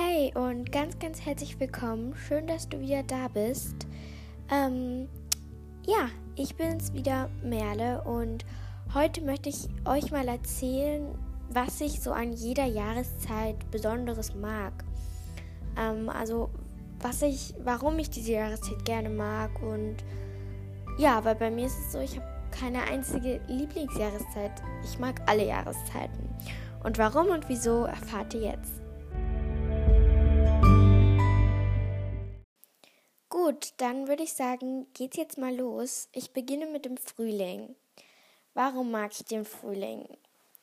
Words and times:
Hey 0.00 0.32
und 0.36 0.70
ganz, 0.70 0.96
ganz 1.00 1.26
herzlich 1.26 1.58
willkommen. 1.58 2.14
Schön, 2.14 2.46
dass 2.46 2.68
du 2.68 2.78
wieder 2.78 3.02
da 3.02 3.26
bist. 3.26 3.74
Ähm, 4.48 5.08
ja, 5.88 6.08
ich 6.36 6.54
bin's 6.54 6.92
wieder, 6.92 7.28
Merle, 7.42 8.02
und 8.04 8.44
heute 8.94 9.22
möchte 9.22 9.48
ich 9.48 9.68
euch 9.86 10.12
mal 10.12 10.28
erzählen, 10.28 11.18
was 11.50 11.80
ich 11.80 12.00
so 12.00 12.12
an 12.12 12.32
jeder 12.32 12.66
Jahreszeit 12.66 13.68
Besonderes 13.72 14.36
mag. 14.36 14.72
Ähm, 15.76 16.08
also, 16.08 16.48
was 17.00 17.22
ich, 17.22 17.54
warum 17.64 17.98
ich 17.98 18.08
diese 18.08 18.34
Jahreszeit 18.34 18.84
gerne 18.84 19.10
mag 19.10 19.50
und 19.64 19.96
ja, 20.96 21.24
weil 21.24 21.34
bei 21.34 21.50
mir 21.50 21.66
ist 21.66 21.78
es 21.80 21.90
so, 21.90 21.98
ich 21.98 22.16
habe 22.16 22.28
keine 22.52 22.82
einzige 22.82 23.40
Lieblingsjahreszeit. 23.48 24.62
Ich 24.84 25.00
mag 25.00 25.20
alle 25.26 25.44
Jahreszeiten. 25.44 26.28
Und 26.84 26.98
warum 26.98 27.30
und 27.30 27.48
wieso 27.48 27.82
erfahrt 27.82 28.34
ihr 28.34 28.42
jetzt. 28.42 28.77
Gut, 33.48 33.72
dann 33.78 34.08
würde 34.08 34.24
ich 34.24 34.34
sagen, 34.34 34.86
geht's 34.92 35.16
jetzt 35.16 35.38
mal 35.38 35.56
los. 35.56 36.10
Ich 36.12 36.34
beginne 36.34 36.66
mit 36.66 36.84
dem 36.84 36.98
Frühling. 36.98 37.76
Warum 38.52 38.90
mag 38.90 39.10
ich 39.12 39.24
den 39.24 39.46
Frühling? 39.46 40.06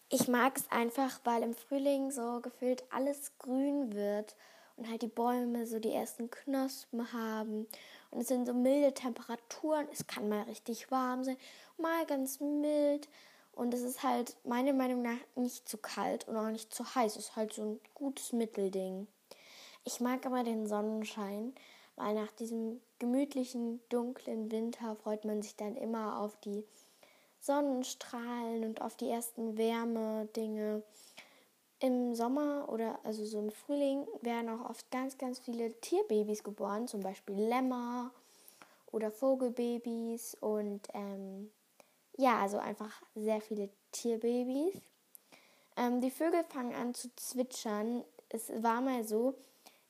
Ich 0.09 0.27
mag 0.27 0.55
es 0.55 0.70
einfach, 0.70 1.20
weil 1.23 1.41
im 1.41 1.55
Frühling 1.55 2.12
so 2.12 2.41
gefühlt 2.41 2.84
alles 2.91 3.31
grün 3.40 3.95
wird 3.95 4.35
und 4.76 4.88
halt 4.88 5.02
die 5.02 5.07
Bäume 5.07 5.66
so 5.66 5.79
die 5.79 5.93
ersten 5.93 6.29
Knospen 6.29 7.12
haben 7.12 7.66
und 8.12 8.21
es 8.21 8.27
sind 8.27 8.45
so 8.45 8.53
milde 8.53 8.93
Temperaturen. 8.93 9.88
Es 9.91 10.05
kann 10.05 10.29
mal 10.29 10.43
richtig 10.43 10.91
warm 10.91 11.23
sein, 11.23 11.38
mal 11.79 12.05
ganz 12.05 12.40
mild 12.40 13.09
und 13.54 13.73
es 13.73 13.81
ist 13.81 14.04
halt 14.04 14.38
meiner 14.43 14.73
Meinung 14.73 15.02
nach 15.02 15.17
nicht 15.34 15.67
zu 15.67 15.79
kalt 15.79 16.27
und 16.27 16.38
auch 16.38 16.52
nicht 16.52 16.71
zu 16.71 16.84
heiß. 16.93 17.15
Es 17.15 17.29
ist 17.29 17.35
halt 17.35 17.52
so 17.52 17.63
ein 17.63 17.79
gutes 17.95 18.32
Mittelding. 18.32 19.07
Ich 19.85 20.01
mag 20.01 20.27
aber 20.27 20.43
den 20.43 20.67
Sonnenschein 20.67 21.55
weil 21.96 22.13
nach 22.13 22.32
diesem 22.32 22.82
gemütlichen, 22.99 23.82
dunklen 23.90 24.51
Winter 24.51 24.96
freut 24.96 25.26
man 25.26 25.41
sich 25.41 25.55
dann 25.55 25.76
immer 25.76 26.20
auf 26.20 26.35
die 26.41 26.63
Sonnenstrahlen 27.40 28.63
und 28.63 28.82
auf 28.82 28.96
die 28.96 29.10
ersten 29.10 29.57
Wärmedinge. 29.57 30.84
Im 31.79 32.16
Sommer 32.16 32.70
oder 32.70 32.99
also 33.04 33.26
so 33.26 33.38
im 33.38 33.51
Frühling 33.51 34.07
werden 34.21 34.49
auch 34.49 34.70
oft 34.70 34.90
ganz, 34.91 35.18
ganz 35.18 35.40
viele 35.40 35.73
Tierbabys 35.82 36.43
geboren, 36.43 36.88
zum 36.88 37.01
Beispiel 37.01 37.35
Lämmer 37.35 38.12
oder 38.91 39.12
Vogelbabys 39.12 40.38
und 40.40 40.82
ähm, 40.93 41.51
ja, 42.18 42.40
also 42.40 42.57
einfach 42.57 43.01
sehr 43.13 43.41
viele 43.41 43.70
Tierbabys. 43.91 44.82
Ähm, 45.76 45.99
die 45.99 46.12
Vögel 46.12 46.43
fangen 46.46 46.73
an 46.73 46.93
zu 46.93 47.13
zwitschern. 47.16 48.04
Es 48.29 48.51
war 48.63 48.82
mal 48.82 49.04
so, 49.04 49.35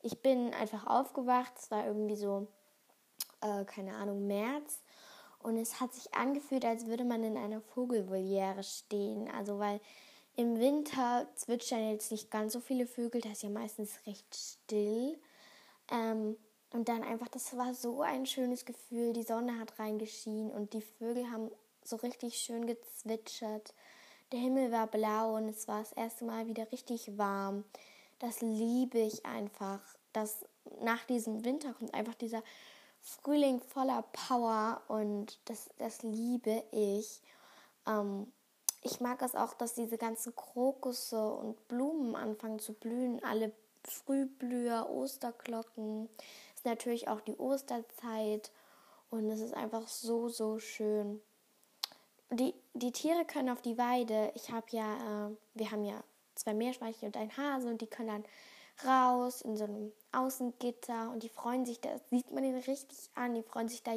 ich 0.05 0.21
bin 0.21 0.53
einfach 0.53 0.85
aufgewacht, 0.85 1.53
es 1.57 1.71
war 1.71 1.85
irgendwie 1.87 2.15
so, 2.15 2.47
äh, 3.41 3.65
keine 3.65 3.95
Ahnung, 3.95 4.27
März. 4.27 4.83
Und 5.39 5.57
es 5.57 5.79
hat 5.79 5.93
sich 5.93 6.13
angefühlt, 6.13 6.63
als 6.63 6.85
würde 6.85 7.03
man 7.03 7.23
in 7.23 7.37
einer 7.37 7.59
Vogelvoliere 7.59 8.63
stehen. 8.63 9.29
Also 9.31 9.57
weil 9.57 9.79
im 10.35 10.59
Winter 10.59 11.27
zwitschern 11.35 11.89
jetzt 11.89 12.11
nicht 12.11 12.29
ganz 12.29 12.53
so 12.53 12.59
viele 12.59 12.85
Vögel, 12.85 13.21
da 13.21 13.31
ist 13.31 13.41
ja 13.41 13.49
meistens 13.49 14.05
recht 14.05 14.35
still. 14.35 15.19
Ähm, 15.91 16.37
und 16.71 16.87
dann 16.87 17.03
einfach, 17.03 17.29
das 17.29 17.57
war 17.57 17.73
so 17.73 18.01
ein 18.01 18.27
schönes 18.27 18.65
Gefühl. 18.65 19.13
Die 19.13 19.23
Sonne 19.23 19.59
hat 19.59 19.79
reingeschienen 19.79 20.51
und 20.51 20.73
die 20.73 20.81
Vögel 20.81 21.31
haben 21.31 21.49
so 21.83 21.95
richtig 21.95 22.37
schön 22.37 22.67
gezwitschert. 22.67 23.73
Der 24.31 24.39
Himmel 24.39 24.71
war 24.71 24.85
blau 24.85 25.35
und 25.35 25.49
es 25.49 25.67
war 25.67 25.79
das 25.79 25.93
erste 25.93 26.25
Mal 26.25 26.47
wieder 26.47 26.71
richtig 26.71 27.17
warm 27.17 27.63
das 28.19 28.41
liebe 28.41 28.99
ich 28.99 29.25
einfach. 29.25 29.81
Dass 30.13 30.45
nach 30.81 31.03
diesem 31.05 31.43
Winter 31.43 31.73
kommt 31.73 31.93
einfach 31.93 32.15
dieser 32.15 32.43
Frühling 33.01 33.59
voller 33.61 34.03
Power 34.13 34.81
und 34.87 35.39
das, 35.45 35.69
das 35.77 36.01
liebe 36.03 36.63
ich. 36.71 37.21
Ähm, 37.85 38.31
ich 38.81 38.99
mag 38.99 39.21
es 39.21 39.35
auch, 39.35 39.53
dass 39.53 39.73
diese 39.73 39.97
ganzen 39.97 40.35
Krokusse 40.35 41.33
und 41.33 41.67
Blumen 41.67 42.15
anfangen 42.15 42.59
zu 42.59 42.73
blühen. 42.73 43.23
Alle 43.23 43.51
Frühblüher, 43.83 44.89
Osterglocken. 44.89 46.09
Ist 46.55 46.65
natürlich 46.65 47.07
auch 47.07 47.21
die 47.21 47.37
Osterzeit 47.37 48.51
und 49.09 49.29
es 49.29 49.39
ist 49.39 49.53
einfach 49.53 49.87
so, 49.87 50.29
so 50.29 50.59
schön. 50.59 51.21
Die, 52.31 52.53
die 52.73 52.91
Tiere 52.91 53.25
können 53.25 53.49
auf 53.49 53.61
die 53.61 53.77
Weide. 53.77 54.31
Ich 54.35 54.51
habe 54.51 54.65
ja, 54.71 55.27
äh, 55.27 55.35
wir 55.53 55.71
haben 55.71 55.83
ja 55.83 56.03
zwei 56.35 56.53
Meerschweinchen 56.53 57.07
und 57.07 57.17
ein 57.17 57.35
Hase 57.35 57.69
und 57.69 57.81
die 57.81 57.87
können 57.87 58.09
dann 58.09 58.25
raus 58.85 59.41
in 59.41 59.55
so 59.55 59.63
einem 59.63 59.91
Außengitter 60.11 61.11
und 61.11 61.23
die 61.23 61.29
freuen 61.29 61.65
sich, 61.65 61.79
da 61.79 61.89
sieht 62.09 62.31
man 62.31 62.43
den 62.43 62.55
richtig 62.55 63.09
an, 63.15 63.33
die 63.33 63.43
freuen 63.43 63.69
sich 63.69 63.83
da 63.83 63.93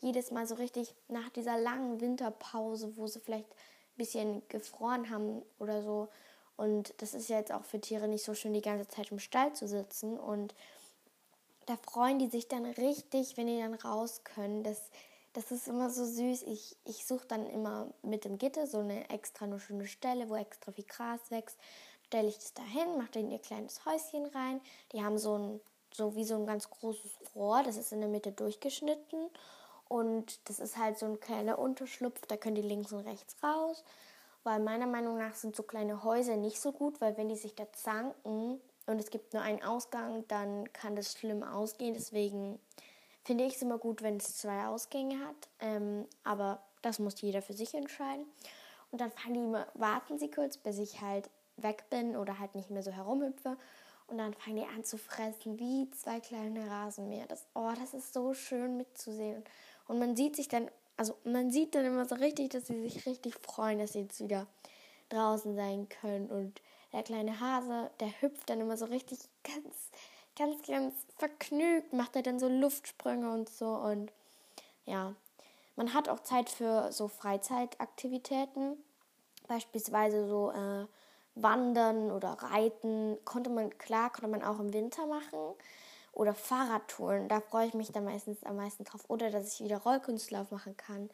jedes 0.00 0.30
Mal 0.30 0.46
so 0.46 0.56
richtig 0.56 0.94
nach 1.08 1.28
dieser 1.30 1.58
langen 1.58 2.00
Winterpause, 2.00 2.96
wo 2.96 3.06
sie 3.06 3.20
vielleicht 3.20 3.48
ein 3.48 3.96
bisschen 3.96 4.42
gefroren 4.48 5.10
haben 5.10 5.42
oder 5.58 5.82
so. 5.82 6.08
Und 6.56 6.94
das 6.98 7.14
ist 7.14 7.28
ja 7.28 7.38
jetzt 7.38 7.52
auch 7.52 7.64
für 7.64 7.80
Tiere 7.80 8.08
nicht 8.08 8.24
so 8.24 8.34
schön, 8.34 8.54
die 8.54 8.62
ganze 8.62 8.88
Zeit 8.88 9.10
im 9.10 9.18
Stall 9.18 9.52
zu 9.54 9.68
sitzen. 9.68 10.18
Und 10.18 10.54
da 11.66 11.76
freuen 11.76 12.18
die 12.18 12.28
sich 12.28 12.48
dann 12.48 12.64
richtig, 12.64 13.36
wenn 13.36 13.46
die 13.46 13.58
dann 13.58 13.74
raus 13.74 14.22
können. 14.24 14.62
Das, 14.62 14.90
das 15.36 15.50
ist 15.50 15.68
immer 15.68 15.90
so 15.90 16.06
süß. 16.06 16.44
Ich, 16.44 16.76
ich 16.84 17.04
suche 17.04 17.26
dann 17.26 17.46
immer 17.46 17.88
mit 18.02 18.24
dem 18.24 18.38
Gitter 18.38 18.66
so 18.66 18.78
eine 18.78 19.10
extra 19.10 19.44
eine 19.44 19.60
schöne 19.60 19.86
Stelle, 19.86 20.30
wo 20.30 20.34
extra 20.34 20.72
viel 20.72 20.84
Gras 20.84 21.30
wächst. 21.30 21.58
Stelle 22.06 22.28
ich 22.28 22.38
das 22.38 22.54
dahin, 22.54 22.96
mache 22.96 23.18
in 23.18 23.30
ihr 23.30 23.38
kleines 23.38 23.84
Häuschen 23.84 24.24
rein. 24.26 24.62
Die 24.92 25.04
haben 25.04 25.18
so 25.18 25.36
ein, 25.36 25.60
so 25.92 26.16
wie 26.16 26.24
so 26.24 26.36
ein 26.36 26.46
ganz 26.46 26.70
großes 26.70 27.34
Rohr, 27.34 27.62
das 27.62 27.76
ist 27.76 27.92
in 27.92 28.00
der 28.00 28.08
Mitte 28.08 28.32
durchgeschnitten. 28.32 29.28
Und 29.88 30.48
das 30.48 30.58
ist 30.58 30.78
halt 30.78 30.98
so 30.98 31.04
ein 31.04 31.20
kleiner 31.20 31.58
Unterschlupf, 31.58 32.24
da 32.26 32.38
können 32.38 32.56
die 32.56 32.62
links 32.62 32.92
und 32.92 33.00
rechts 33.00 33.36
raus. 33.42 33.84
Weil 34.42 34.60
meiner 34.60 34.86
Meinung 34.86 35.18
nach 35.18 35.34
sind 35.34 35.54
so 35.54 35.64
kleine 35.64 36.02
Häuser 36.02 36.36
nicht 36.36 36.60
so 36.60 36.72
gut, 36.72 37.02
weil 37.02 37.18
wenn 37.18 37.28
die 37.28 37.36
sich 37.36 37.54
da 37.54 37.70
zanken 37.72 38.58
und 38.86 38.98
es 38.98 39.10
gibt 39.10 39.34
nur 39.34 39.42
einen 39.42 39.62
Ausgang, 39.62 40.24
dann 40.28 40.72
kann 40.72 40.96
das 40.96 41.12
schlimm 41.12 41.42
ausgehen. 41.42 41.92
Deswegen 41.92 42.58
finde 43.26 43.44
ich 43.44 43.56
es 43.56 43.62
immer 43.62 43.78
gut, 43.78 44.02
wenn 44.02 44.18
es 44.18 44.38
zwei 44.38 44.66
Ausgänge 44.66 45.18
hat. 45.18 45.48
Ähm, 45.60 46.06
aber 46.22 46.62
das 46.82 47.00
muss 47.00 47.20
jeder 47.20 47.42
für 47.42 47.54
sich 47.54 47.74
entscheiden. 47.74 48.24
Und 48.92 49.00
dann 49.00 49.10
fangen 49.10 49.34
die 49.34 49.40
immer, 49.40 49.66
warten 49.74 50.18
sie 50.18 50.30
kurz, 50.30 50.56
bis 50.56 50.78
ich 50.78 51.00
halt 51.00 51.28
weg 51.56 51.84
bin 51.90 52.16
oder 52.16 52.38
halt 52.38 52.54
nicht 52.54 52.70
mehr 52.70 52.84
so 52.84 52.92
herumhüpfe. 52.92 53.56
Und 54.06 54.18
dann 54.18 54.32
fangen 54.34 54.56
die 54.56 54.64
an 54.64 54.84
zu 54.84 54.96
fressen 54.96 55.58
wie 55.58 55.90
zwei 55.90 56.20
kleine 56.20 56.70
Rasenmäher. 56.70 57.26
Das, 57.26 57.44
oh, 57.54 57.72
das 57.78 57.94
ist 57.94 58.14
so 58.14 58.32
schön 58.32 58.76
mitzusehen. 58.76 59.42
Und 59.88 59.98
man 59.98 60.14
sieht 60.14 60.36
sich 60.36 60.46
dann, 60.46 60.70
also 60.96 61.16
man 61.24 61.50
sieht 61.50 61.74
dann 61.74 61.84
immer 61.84 62.04
so 62.04 62.14
richtig, 62.14 62.50
dass 62.50 62.68
sie 62.68 62.80
sich 62.88 63.06
richtig 63.06 63.34
freuen, 63.34 63.80
dass 63.80 63.94
sie 63.94 64.02
jetzt 64.02 64.20
wieder 64.20 64.46
draußen 65.08 65.56
sein 65.56 65.88
können. 65.88 66.30
Und 66.30 66.62
der 66.92 67.02
kleine 67.02 67.40
Hase, 67.40 67.90
der 67.98 68.20
hüpft 68.20 68.48
dann 68.48 68.60
immer 68.60 68.76
so 68.76 68.84
richtig 68.84 69.18
ganz 69.42 69.90
ganz, 70.36 70.62
ganz 70.66 70.94
vergnügt, 71.16 71.92
macht 71.92 72.16
er 72.16 72.22
dann 72.22 72.38
so 72.38 72.48
Luftsprünge 72.48 73.30
und 73.30 73.48
so. 73.48 73.66
Und 73.66 74.12
ja, 74.84 75.14
man 75.76 75.92
hat 75.94 76.08
auch 76.08 76.20
Zeit 76.20 76.48
für 76.48 76.92
so 76.92 77.08
Freizeitaktivitäten, 77.08 78.76
beispielsweise 79.48 80.28
so 80.28 80.50
äh, 80.52 80.86
Wandern 81.34 82.10
oder 82.10 82.30
Reiten. 82.30 83.18
Konnte 83.24 83.50
man, 83.50 83.76
klar, 83.78 84.10
konnte 84.10 84.28
man 84.28 84.42
auch 84.42 84.58
im 84.60 84.72
Winter 84.72 85.06
machen. 85.06 85.54
Oder 86.12 86.32
Fahrradtouren, 86.32 87.28
da 87.28 87.40
freue 87.40 87.66
ich 87.66 87.74
mich 87.74 87.92
dann 87.92 88.04
meistens 88.04 88.42
am 88.44 88.56
meisten 88.56 88.84
drauf. 88.84 89.04
Oder 89.08 89.30
dass 89.30 89.52
ich 89.52 89.64
wieder 89.64 89.78
Rollkunstlauf 89.78 90.50
machen 90.50 90.76
kann. 90.76 91.10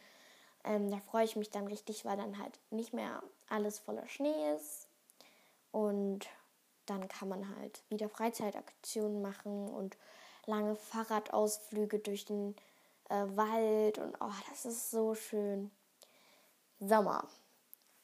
Ähm, 0.64 0.92
da 0.92 0.98
freue 0.98 1.24
ich 1.24 1.34
mich 1.34 1.50
dann 1.50 1.66
richtig, 1.66 2.04
weil 2.04 2.16
dann 2.16 2.38
halt 2.38 2.60
nicht 2.70 2.92
mehr 2.92 3.20
alles 3.48 3.80
voller 3.80 4.06
Schnee 4.06 4.54
ist. 4.54 4.86
Und 5.72 6.28
dann 6.86 7.08
kann 7.08 7.28
man 7.28 7.56
halt 7.56 7.82
wieder 7.88 8.08
Freizeitaktionen 8.08 9.22
machen 9.22 9.68
und 9.68 9.96
lange 10.46 10.76
Fahrradausflüge 10.76 11.98
durch 11.98 12.24
den 12.24 12.56
äh, 13.08 13.24
Wald 13.36 13.98
und 13.98 14.14
oh, 14.20 14.32
das 14.50 14.64
ist 14.64 14.90
so 14.90 15.14
schön. 15.14 15.70
Sommer. 16.80 17.28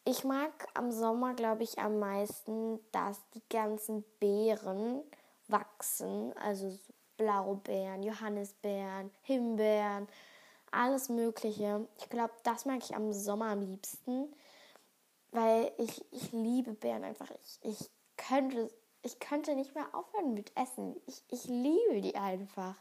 Ich 0.05 0.25
mag 0.25 0.69
am 0.75 0.93
Sommer, 0.93 1.35
glaube 1.35 1.65
ich, 1.65 1.79
am 1.79 1.99
meisten, 1.99 2.79
dass 2.93 3.19
die 3.35 3.43
ganzen 3.51 4.05
Beeren 4.21 5.03
wachsen, 5.49 6.33
also 6.37 6.71
so 6.71 6.79
Blaubeeren, 7.17 8.05
Johannisbeeren, 8.05 9.11
Himbeeren, 9.23 10.07
alles 10.71 11.09
Mögliche. 11.09 11.87
Ich 11.99 12.09
glaube, 12.09 12.33
das 12.45 12.65
mag 12.65 12.79
ich 12.83 12.95
am 12.95 13.13
Sommer 13.13 13.47
am 13.47 13.61
liebsten, 13.61 14.33
weil 15.33 15.73
ich, 15.79 16.05
ich 16.13 16.33
liebe 16.33 16.75
Beeren 16.75 17.05
einfach. 17.05 17.29
Ich, 17.43 17.59
ich 17.63 17.91
könnte, 18.19 18.71
ich 19.03 19.19
könnte 19.19 19.55
nicht 19.55 19.75
mehr 19.75 19.87
aufhören 19.95 20.35
mit 20.35 20.53
Essen. 20.55 21.01
Ich, 21.07 21.23
ich 21.31 21.45
liebe 21.45 22.03
die 22.03 22.17
einfach. 22.17 22.75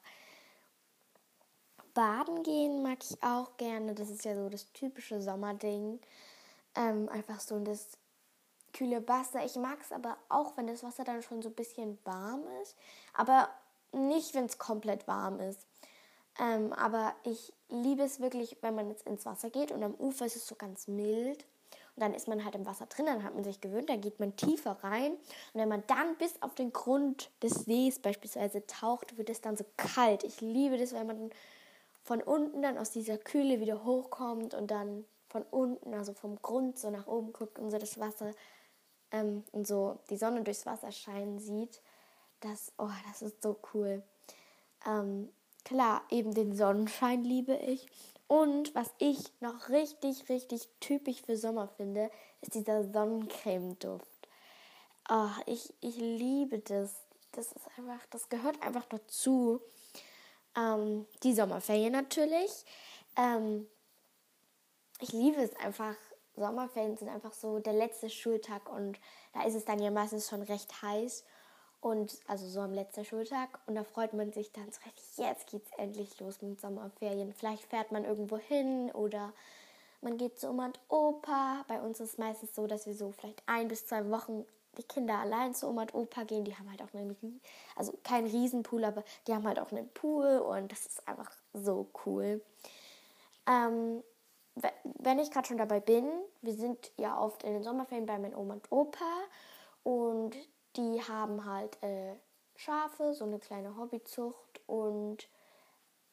Baden 1.93 2.43
gehen 2.43 2.83
mag 2.83 2.99
ich 3.09 3.23
auch 3.23 3.55
gerne. 3.57 3.95
Das 3.95 4.09
ist 4.09 4.25
ja 4.25 4.35
so 4.35 4.49
das 4.49 4.71
typische 4.73 5.21
Sommerding. 5.21 5.99
Ähm, 6.75 7.07
einfach 7.09 7.39
so 7.39 7.59
das 7.59 7.97
kühle 8.73 9.07
Wasser. 9.07 9.45
Ich 9.45 9.55
mag 9.55 9.79
es 9.81 9.91
aber 9.91 10.17
auch, 10.29 10.57
wenn 10.57 10.67
das 10.67 10.83
Wasser 10.83 11.03
dann 11.03 11.23
schon 11.23 11.41
so 11.41 11.49
ein 11.49 11.55
bisschen 11.55 11.97
warm 12.03 12.43
ist. 12.61 12.75
Aber 13.13 13.49
nicht, 13.91 14.35
wenn 14.35 14.45
es 14.45 14.57
komplett 14.57 15.07
warm 15.07 15.39
ist. 15.39 15.65
Ähm, 16.39 16.73
aber 16.73 17.15
ich 17.23 17.51
liebe 17.69 18.03
es 18.03 18.19
wirklich, 18.19 18.57
wenn 18.61 18.75
man 18.75 18.89
jetzt 18.89 19.07
ins 19.07 19.25
Wasser 19.25 19.49
geht 19.49 19.71
und 19.71 19.83
am 19.83 19.95
Ufer 19.95 20.25
ist 20.25 20.35
es 20.35 20.47
so 20.47 20.55
ganz 20.55 20.87
mild. 20.87 21.45
Und 21.97 22.01
dann 22.01 22.13
ist 22.13 22.27
man 22.27 22.45
halt 22.45 22.53
im 22.53 22.67
Wasser 22.67 22.85
drin, 22.85 23.07
dann 23.07 23.23
hat 23.23 23.33
man 23.33 23.43
sich 23.43 23.59
gewöhnt, 23.59 23.89
dann 23.89 24.01
geht 24.01 24.19
man 24.19 24.35
tiefer 24.35 24.77
rein. 24.83 25.13
Und 25.13 25.19
wenn 25.55 25.67
man 25.67 25.83
dann 25.87 26.15
bis 26.17 26.39
auf 26.43 26.53
den 26.53 26.71
Grund 26.71 27.31
des 27.41 27.65
Sees 27.65 27.97
beispielsweise 27.97 28.67
taucht, 28.67 29.17
wird 29.17 29.31
es 29.31 29.41
dann 29.41 29.57
so 29.57 29.65
kalt. 29.77 30.23
Ich 30.23 30.39
liebe 30.39 30.77
das, 30.77 30.93
wenn 30.93 31.07
man 31.07 31.31
von 32.03 32.21
unten 32.21 32.61
dann 32.61 32.77
aus 32.77 32.91
dieser 32.91 33.17
Kühle 33.17 33.59
wieder 33.59 33.83
hochkommt 33.83 34.53
und 34.53 34.69
dann 34.69 35.05
von 35.27 35.41
unten, 35.49 35.95
also 35.95 36.13
vom 36.13 36.39
Grund 36.39 36.77
so 36.77 36.91
nach 36.91 37.07
oben 37.07 37.33
guckt 37.33 37.57
und 37.57 37.71
so 37.71 37.79
das 37.79 37.99
Wasser 37.99 38.31
ähm, 39.11 39.43
und 39.51 39.65
so 39.65 39.97
die 40.11 40.17
Sonne 40.17 40.43
durchs 40.43 40.67
Wasser 40.67 40.91
scheinen 40.91 41.39
sieht. 41.39 41.81
Das, 42.41 42.71
oh, 42.77 42.91
das 43.07 43.23
ist 43.23 43.41
so 43.41 43.57
cool. 43.73 44.03
Ähm, 44.85 45.29
klar, 45.65 46.03
eben 46.11 46.31
den 46.31 46.55
Sonnenschein 46.55 47.23
liebe 47.23 47.55
ich. 47.55 47.87
Und 48.27 48.75
was 48.75 48.93
ich 48.97 49.31
noch 49.39 49.69
richtig, 49.69 50.27
richtig 50.29 50.67
typisch 50.79 51.21
für 51.21 51.37
Sommer 51.37 51.69
finde, 51.69 52.11
ist 52.41 52.55
dieser 52.55 52.83
Sonnencreme-Duft. 52.83 54.27
Oh, 55.09 55.29
ich, 55.45 55.73
ich 55.79 55.95
liebe 55.97 56.59
das. 56.59 56.93
Das 57.31 57.51
ist 57.51 57.67
einfach, 57.77 58.05
das 58.09 58.29
gehört 58.29 58.61
einfach 58.61 58.85
dazu. 58.85 59.61
Ähm, 60.57 61.05
die 61.23 61.33
Sommerferien 61.33 61.93
natürlich. 61.93 62.65
Ähm, 63.15 63.67
ich 64.99 65.13
liebe 65.13 65.41
es 65.41 65.55
einfach. 65.57 65.95
Sommerferien 66.35 66.97
sind 66.97 67.09
einfach 67.09 67.33
so 67.33 67.59
der 67.59 67.73
letzte 67.73 68.09
Schultag 68.09 68.69
und 68.71 68.99
da 69.33 69.43
ist 69.43 69.55
es 69.55 69.65
dann 69.65 69.79
ja 69.79 69.89
meistens 69.89 70.29
schon 70.29 70.43
recht 70.43 70.81
heiß. 70.83 71.23
Und 71.79 72.19
also 72.27 72.47
so 72.47 72.61
am 72.61 72.73
letzten 72.73 73.05
Schultag. 73.05 73.59
Und 73.67 73.75
da 73.75 73.83
freut 73.83 74.13
man 74.13 74.31
sich 74.33 74.51
dann 74.51 74.71
so 74.71 74.79
richtig, 74.85 75.17
jetzt 75.17 75.47
geht's 75.49 75.69
endlich 75.77 76.19
los 76.19 76.41
mit 76.41 76.59
Sommerferien. 76.59 77.33
Vielleicht 77.33 77.63
fährt 77.63 77.91
man 77.91 78.03
irgendwo 78.03 78.37
hin 78.37 78.91
oder 78.91 79.33
man 80.01 80.17
geht 80.17 80.39
zu 80.39 80.49
Oma 80.49 80.65
und 80.67 80.79
Opa. 80.89 81.65
Bei 81.67 81.81
uns 81.81 81.99
ist 81.99 82.13
es 82.13 82.17
meistens 82.17 82.55
so, 82.55 82.67
dass 82.67 82.85
wir 82.85 82.95
so 82.95 83.11
vielleicht 83.11 83.41
ein 83.45 83.67
bis 83.67 83.85
zwei 83.85 84.09
Wochen 84.09 84.45
die 84.77 84.83
Kinder 84.83 85.17
allein 85.19 85.53
zu 85.53 85.67
Oma 85.67 85.83
und 85.83 85.93
Opa 85.93 86.23
gehen. 86.23 86.45
Die 86.45 86.55
haben 86.55 86.69
halt 86.69 86.81
auch 86.81 86.93
einen, 86.93 87.41
also 87.75 87.93
kein 88.03 88.25
Riesenpool, 88.25 88.83
aber 88.83 89.03
die 89.27 89.33
haben 89.33 89.47
halt 89.47 89.59
auch 89.59 89.71
einen 89.71 89.89
Pool 89.89 90.39
und 90.39 90.71
das 90.71 90.85
ist 90.85 91.07
einfach 91.07 91.31
so 91.53 91.87
cool. 92.05 92.41
Ähm, 93.47 94.03
wenn 94.83 95.19
ich 95.19 95.31
gerade 95.31 95.47
schon 95.47 95.57
dabei 95.57 95.79
bin, 95.79 96.07
wir 96.41 96.53
sind 96.53 96.91
ja 96.97 97.19
oft 97.19 97.43
in 97.43 97.53
den 97.53 97.63
Sommerferien 97.63 98.05
bei 98.05 98.17
meinen 98.17 98.35
Oma 98.35 98.55
und 98.55 98.71
Opa 98.71 99.23
und 99.83 100.35
die 100.77 101.01
haben 101.01 101.45
halt 101.45 101.81
äh, 101.83 102.15
Schafe, 102.55 103.13
so 103.13 103.25
eine 103.25 103.39
kleine 103.39 103.77
Hobbyzucht 103.77 104.61
und 104.67 105.27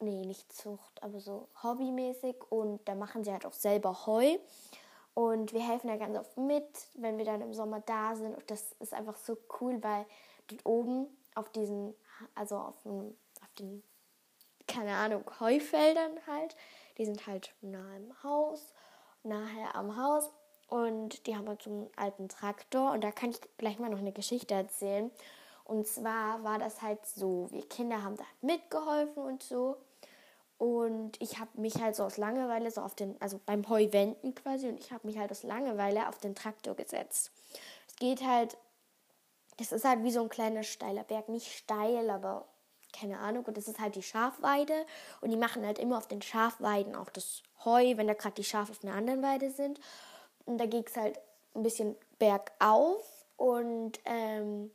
nee, 0.01 0.25
nicht 0.25 0.53
Zucht, 0.53 1.03
aber 1.03 1.21
so 1.21 1.49
hobbymäßig 1.63 2.37
und 2.51 2.87
da 2.89 2.95
machen 2.95 3.25
sie 3.25 3.33
halt 3.33 3.47
auch 3.47 3.53
selber 3.53 4.07
Heu. 4.07 4.39
Und 5.15 5.53
wir 5.53 5.67
helfen 5.67 5.87
da 5.87 5.97
ganz 5.97 6.19
oft 6.19 6.37
mit, 6.37 6.89
wenn 6.95 7.19
wir 7.19 7.25
dann 7.25 7.41
im 7.41 7.55
Sommer 7.55 7.81
da 7.81 8.17
sind 8.17 8.35
und 8.35 8.51
das 8.51 8.73
ist 8.81 8.93
einfach 8.93 9.17
so 9.17 9.37
cool, 9.61 9.81
weil 9.83 10.05
dort 10.49 10.67
oben 10.67 11.07
auf 11.37 11.51
diesen, 11.51 11.95
also 12.35 12.57
auf, 12.57 12.83
dem, 12.83 13.17
auf 13.41 13.55
den, 13.55 13.83
keine 14.67 14.97
Ahnung, 14.97 15.25
Heufeldern 15.39 16.19
halt, 16.27 16.57
die 16.99 17.05
sind 17.05 17.27
halt 17.27 17.55
nahe 17.61 17.97
im 17.97 18.23
Haus, 18.25 18.73
nahe 19.23 19.75
am 19.75 19.97
Haus 19.97 20.31
und 20.69 21.27
die 21.27 21.37
haben 21.37 21.49
halt 21.49 21.63
so 21.63 21.71
einen 21.71 21.91
alten 21.97 22.29
Traktor. 22.29 22.93
Und 22.93 23.03
da 23.05 23.13
kann 23.13 23.31
ich 23.31 23.41
gleich 23.59 23.79
mal 23.79 23.91
noch 23.91 23.99
eine 23.99 24.13
Geschichte 24.13 24.55
erzählen. 24.55 25.11
Und 25.65 25.87
zwar 25.87 26.43
war 26.45 26.59
das 26.59 26.83
halt 26.83 27.05
so, 27.07 27.49
wir 27.51 27.67
Kinder 27.69 28.03
haben 28.03 28.17
da 28.17 28.25
mitgeholfen 28.43 29.23
und 29.23 29.43
so. 29.43 29.77
Und 30.59 31.21
ich 31.21 31.39
habe 31.41 31.51
mich 31.55 31.83
halt 31.83 31.97
so 31.97 32.05
aus 32.05 32.17
Langeweile 32.17 32.71
so 32.71 32.81
auf 32.81 32.95
den, 32.95 33.21
also 33.21 33.41
beim 33.45 33.69
Heuwenden 33.69 34.35
quasi, 34.35 34.69
und 34.69 34.79
ich 34.79 34.93
habe 34.93 35.07
mich 35.07 35.19
halt 35.19 35.31
aus 35.31 35.43
Langeweile 35.43 36.09
auf 36.09 36.19
den 36.19 36.35
Traktor 36.35 36.75
gesetzt. 36.75 37.33
Es 37.89 37.97
geht 37.97 38.25
halt, 38.25 38.57
das 39.59 39.73
ist 39.73 39.85
halt 39.85 40.05
wie 40.05 40.11
so 40.11 40.23
ein 40.23 40.29
kleiner 40.29 40.63
steiler 40.63 41.05
Berg, 41.05 41.29
nicht 41.29 41.53
steil, 41.53 42.09
aber 42.11 42.47
keine 42.93 43.19
Ahnung. 43.19 43.45
Und 43.45 43.57
das 43.57 43.69
ist 43.69 43.81
halt 43.81 43.97
die 43.97 44.03
Schafweide. 44.03 44.87
Und 45.21 45.31
die 45.31 45.37
machen 45.37 45.67
halt 45.67 45.79
immer 45.79 45.99
auf 45.99 46.09
den 46.09 46.23
Schafweiden 46.23 46.95
auch 46.95 47.11
das 47.11 47.43
Heu, 47.65 47.97
wenn 47.97 48.07
da 48.07 48.15
gerade 48.15 48.37
die 48.37 48.45
Schafe 48.45 48.73
auf 48.73 48.85
einer 48.85 48.95
anderen 48.95 49.23
Weide 49.23 49.51
sind. 49.51 49.81
Und 50.47 50.59
da 50.59 50.67
ging 50.67 50.85
es 50.87 50.97
halt 50.97 51.19
ein 51.55 51.63
bisschen 51.63 51.97
bergauf 52.19 53.27
und, 53.37 54.01
ähm, 54.05 54.71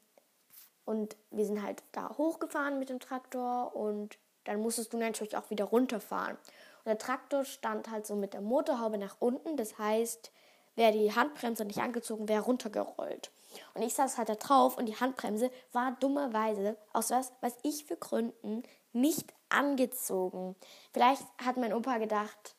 und 0.86 1.16
wir 1.30 1.46
sind 1.46 1.62
halt 1.62 1.84
da 1.92 2.18
hochgefahren 2.18 2.80
mit 2.80 2.90
dem 2.90 3.00
Traktor 3.00 3.76
und 3.76 4.18
dann 4.46 4.62
musstest 4.62 4.94
du 4.94 4.98
natürlich 4.98 5.38
auch 5.38 5.50
wieder 5.50 5.66
runterfahren. 5.66 6.36
Und 6.36 6.86
der 6.86 6.98
Traktor 6.98 7.46
stand 7.46 7.92
halt 7.92 8.08
so 8.08 8.16
mit 8.16 8.34
der 8.34 8.42
Motorhaube 8.42 8.98
nach 8.98 9.18
unten, 9.20 9.58
das 9.58 9.78
heißt, 9.78 10.32
wäre 10.76 10.94
die 10.94 11.14
Handbremse 11.14 11.66
nicht 11.66 11.80
angezogen, 11.80 12.28
wäre 12.28 12.44
runtergerollt. 12.44 13.32
Und 13.74 13.82
ich 13.82 13.94
saß 13.94 14.18
halt 14.18 14.30
da 14.30 14.36
drauf 14.36 14.78
und 14.78 14.86
die 14.86 14.96
Handbremse 14.96 15.52
war 15.72 15.98
dummerweise, 16.00 16.78
aus 16.94 17.12
was 17.12 17.34
weiß 17.42 17.58
ich 17.64 17.86
für 17.86 17.98
Gründen, 17.98 18.64
nicht 18.94 19.34
angezogen. 19.50 20.56
Vielleicht 20.94 21.24
hat 21.44 21.58
mein 21.58 21.74
Opa 21.74 21.98
gedacht, 21.98 22.56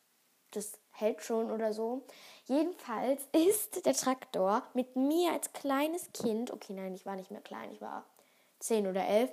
das 0.50 0.78
hält 0.90 1.22
schon 1.22 1.50
oder 1.50 1.72
so. 1.72 2.02
Jedenfalls 2.50 3.22
ist 3.32 3.86
der 3.86 3.94
Traktor 3.94 4.64
mit 4.74 4.96
mir 4.96 5.32
als 5.32 5.52
kleines 5.52 6.10
Kind, 6.12 6.50
okay, 6.50 6.72
nein, 6.72 6.94
ich 6.94 7.06
war 7.06 7.14
nicht 7.14 7.30
mehr 7.30 7.40
klein, 7.40 7.70
ich 7.72 7.80
war 7.80 8.04
zehn 8.58 8.88
oder 8.88 9.06
elf, 9.06 9.30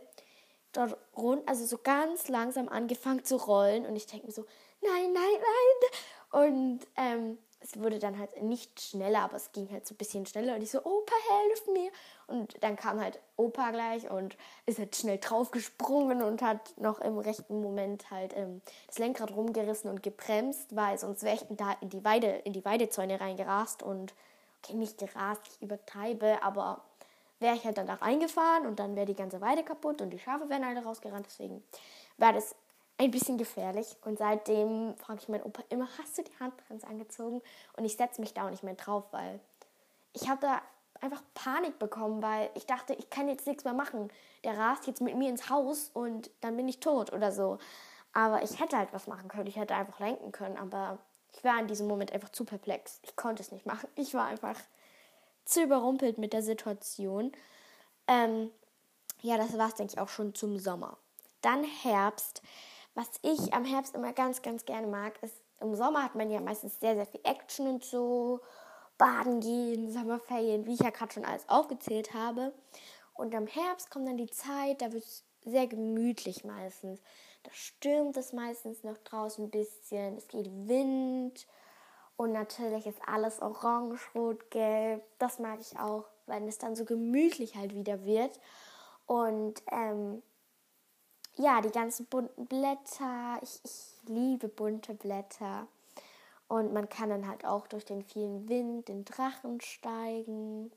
dort 0.71 0.95
rund, 1.17 1.47
also 1.49 1.65
so 1.65 1.79
ganz 1.79 2.27
langsam 2.27 2.69
angefangen 2.69 3.25
zu 3.25 3.37
rollen 3.37 3.87
und 3.87 3.95
ich 3.95 4.05
denke 4.05 4.27
mir 4.27 4.31
so, 4.31 4.45
nein, 4.81 5.11
nein, 5.13 5.23
nein. 5.33 6.43
Und 6.43 6.87
ähm, 6.95 7.37
es 7.59 7.80
wurde 7.80 8.00
dann 8.00 8.18
halt 8.18 8.42
nicht 8.42 8.80
schneller, 8.80 9.21
aber 9.21 9.36
es 9.36 9.51
ging 9.51 9.69
halt 9.71 9.88
so 9.88 9.94
ein 9.94 9.98
bisschen 9.98 10.25
schneller 10.25 10.56
und 10.56 10.62
ich 10.62 10.71
so, 10.71 10.80
Opa, 10.80 11.13
hilf 11.45 11.68
mir. 11.74 11.92
Und 12.27 12.62
dann 12.62 12.75
kam 12.75 13.00
halt 13.00 13.19
Opa 13.36 13.71
gleich 13.71 14.09
und 14.09 14.38
ist 14.65 14.80
halt 14.80 14.95
schnell 14.95 15.18
draufgesprungen 15.18 16.21
und 16.21 16.42
hat 16.42 16.77
noch 16.77 17.00
im 17.00 17.18
rechten 17.18 17.62
Moment 17.62 18.12
halt 18.12 18.36
ähm, 18.36 18.62
das 18.88 19.00
Lenkrad 19.00 19.36
rumgerissen 19.36 19.89
und 19.89 20.04
gebremst, 20.04 20.75
weil 20.75 20.98
sonst 20.98 21.24
wäre 21.24 21.36
ich 21.36 21.45
da 21.50 21.75
in 21.81 21.89
die 21.89 22.04
Weide, 22.04 22.27
in 22.27 22.54
die 22.54 22.65
Weidezäune 22.65 23.19
reingerast 23.19 23.81
und, 23.81 24.13
okay, 24.62 24.75
nicht 24.75 24.98
gerast, 24.98 25.42
ich 25.50 25.62
übertreibe, 25.62 26.44
aber 26.44 26.81
wäre 27.39 27.55
ich 27.55 27.65
halt 27.65 27.77
dann 27.77 27.88
da 27.88 27.96
reingefahren 27.96 28.65
und 28.65 28.79
dann 28.79 28.96
wäre 28.96 29.05
die 29.05 29.15
ganze 29.15 29.41
Weide 29.41 29.63
kaputt 29.63 30.01
und 30.01 30.10
die 30.10 30.20
Schafe 30.20 30.50
wären 30.50 30.63
alle 30.63 30.84
rausgerannt, 30.84 31.25
deswegen 31.27 31.63
war 32.17 32.34
das 32.34 32.55
ein 32.98 33.12
bisschen 33.12 33.38
gefährlich. 33.38 33.96
Und 34.04 34.18
seitdem 34.18 34.96
frage 34.98 35.20
ich 35.22 35.30
meinen 35.30 35.44
Opa 35.44 35.63
immer, 35.70 35.88
hast 35.98 36.18
du 36.18 36.24
die 36.24 36.39
Handbremse 36.39 36.88
angezogen? 36.88 37.42
Und 37.75 37.86
ich 37.86 37.96
setze 37.96 38.22
mich 38.22 38.34
da 38.34 38.46
auch 38.46 38.50
nicht 38.50 38.63
mehr 38.63 38.75
drauf, 38.75 39.06
weil 39.12 39.39
ich 40.13 40.27
habe 40.30 40.42
da 40.42 40.62
einfach 41.01 41.22
Panik 41.36 41.77
bekommen, 41.77 42.22
weil 42.22 42.50
ich 42.56 42.66
dachte, 42.66 42.94
ich 42.94 43.10
kann 43.10 43.27
jetzt 43.27 43.46
nichts 43.46 43.63
mehr 43.63 43.74
machen. 43.74 44.10
Der 44.44 44.58
rast 44.58 44.88
jetzt 44.88 45.01
mit 45.01 45.16
mir 45.16 45.30
ins 45.30 45.50
Haus 45.50 45.92
und 45.94 46.32
dann 46.42 46.58
bin 46.58 46.68
ich 46.68 46.80
tot 46.80 47.13
oder 47.13 47.32
so. 47.32 47.60
Aber 48.13 48.42
ich 48.42 48.60
hätte 48.60 48.77
halt 48.77 48.94
was 48.94 49.06
machen 49.08 49.27
können. 49.27 49.48
Ich 49.48 49.58
hätte 49.58 49.75
einfach 49.75 50.00
lenken 50.00 50.32
können, 50.32 50.58
aber 50.58 50.98
ich 51.36 51.44
war 51.44 51.60
in 51.60 51.68
diesem 51.68 51.88
Moment 51.88 52.12
einfach 52.13 52.30
zu 52.30 52.46
perplex. 52.46 53.00
Ich 53.04 53.16
konnte 53.16 53.44
es 53.44 53.51
nicht 53.51 53.68
machen. 53.68 53.88
Ich 53.96 54.16
war 54.16 54.25
einfach 54.25 54.60
zu 55.46 55.62
überrumpelt 55.62 56.18
mit 56.18 56.34
der 56.34 56.42
Situation. 56.42 57.32
Ähm, 58.08 58.50
ja, 59.22 59.38
das 59.38 59.56
war 59.58 59.68
es, 59.68 59.75
denke 59.75 59.94
ich, 59.94 60.00
auch 60.00 60.10
schon 60.10 60.34
zum 60.34 60.58
Sommer. 60.58 60.98
Dann 61.42 61.63
Herbst. 61.63 62.42
Was 62.98 63.12
ich 63.22 63.54
am 63.54 63.63
Herbst 63.63 63.94
immer 63.94 64.12
ganz, 64.12 64.42
ganz 64.42 64.66
gerne 64.66 64.88
mag, 64.88 65.22
ist, 65.22 65.36
im 65.60 65.75
Sommer 65.75 66.04
hat 66.04 66.16
man 66.16 66.32
ja 66.32 66.42
meistens 66.42 66.80
sehr, 66.80 66.96
sehr 66.96 67.06
viel 67.06 67.20
Action 67.24 67.68
und 67.68 67.84
so. 67.84 68.39
Baden 68.98 69.39
gehen, 69.39 69.92
Sommerferien, 69.92 70.66
wie 70.66 70.74
ich 70.74 70.80
ja 70.80 70.89
gerade 70.89 71.13
schon 71.13 71.24
alles 71.24 71.48
aufgezählt 71.48 72.16
habe. 72.16 72.54
Und 73.13 73.36
am 73.36 73.46
Herbst 73.46 73.92
kommt 73.92 74.08
dann 74.08 74.18
die 74.18 74.32
Zeit, 74.32 74.82
da 74.82 74.92
wird 74.92 75.04
es 75.04 75.24
sehr 75.46 75.68
gemütlich 75.68 76.44
meistens. 76.44 77.00
Da 77.44 77.51
stürmt 77.54 78.18
es 78.18 78.34
meistens 78.34 78.84
noch 78.84 78.98
draußen 78.98 79.46
ein 79.46 79.51
bisschen, 79.51 80.18
es 80.18 80.27
geht 80.27 80.50
Wind 80.68 81.46
und 82.16 82.32
natürlich 82.32 82.88
ist 82.88 83.00
alles 83.06 83.44
orange, 83.44 84.01
rot, 84.16 84.50
gelb. 84.50 85.04
Das 85.20 85.38
mag 85.38 85.60
ich 85.62 85.77
auch, 85.77 86.06
weil 86.25 86.48
es 86.48 86.58
dann 86.58 86.75
so 86.75 86.84
gemütlich 86.84 87.58
halt 87.58 87.75
wieder 87.75 88.06
wird. 88.06 88.39
Und 89.06 89.62
ähm, 89.72 90.24
ja, 91.38 91.62
die 91.62 91.72
ganzen 91.72 92.06
bunten 92.08 92.46
Blätter. 92.46 93.39
Ich, 93.41 93.60
ich 93.63 94.10
liebe 94.10 94.48
bunte 94.48 94.94
Blätter. 94.94 95.67
Und 96.48 96.74
man 96.74 96.88
kann 96.89 97.10
dann 97.10 97.27
halt 97.27 97.46
auch 97.46 97.67
durch 97.67 97.86
den 97.86 98.03
vielen 98.03 98.48
Wind 98.48 98.88
den 98.88 99.03
Drachen 99.06 99.60
steigen. 99.62 100.72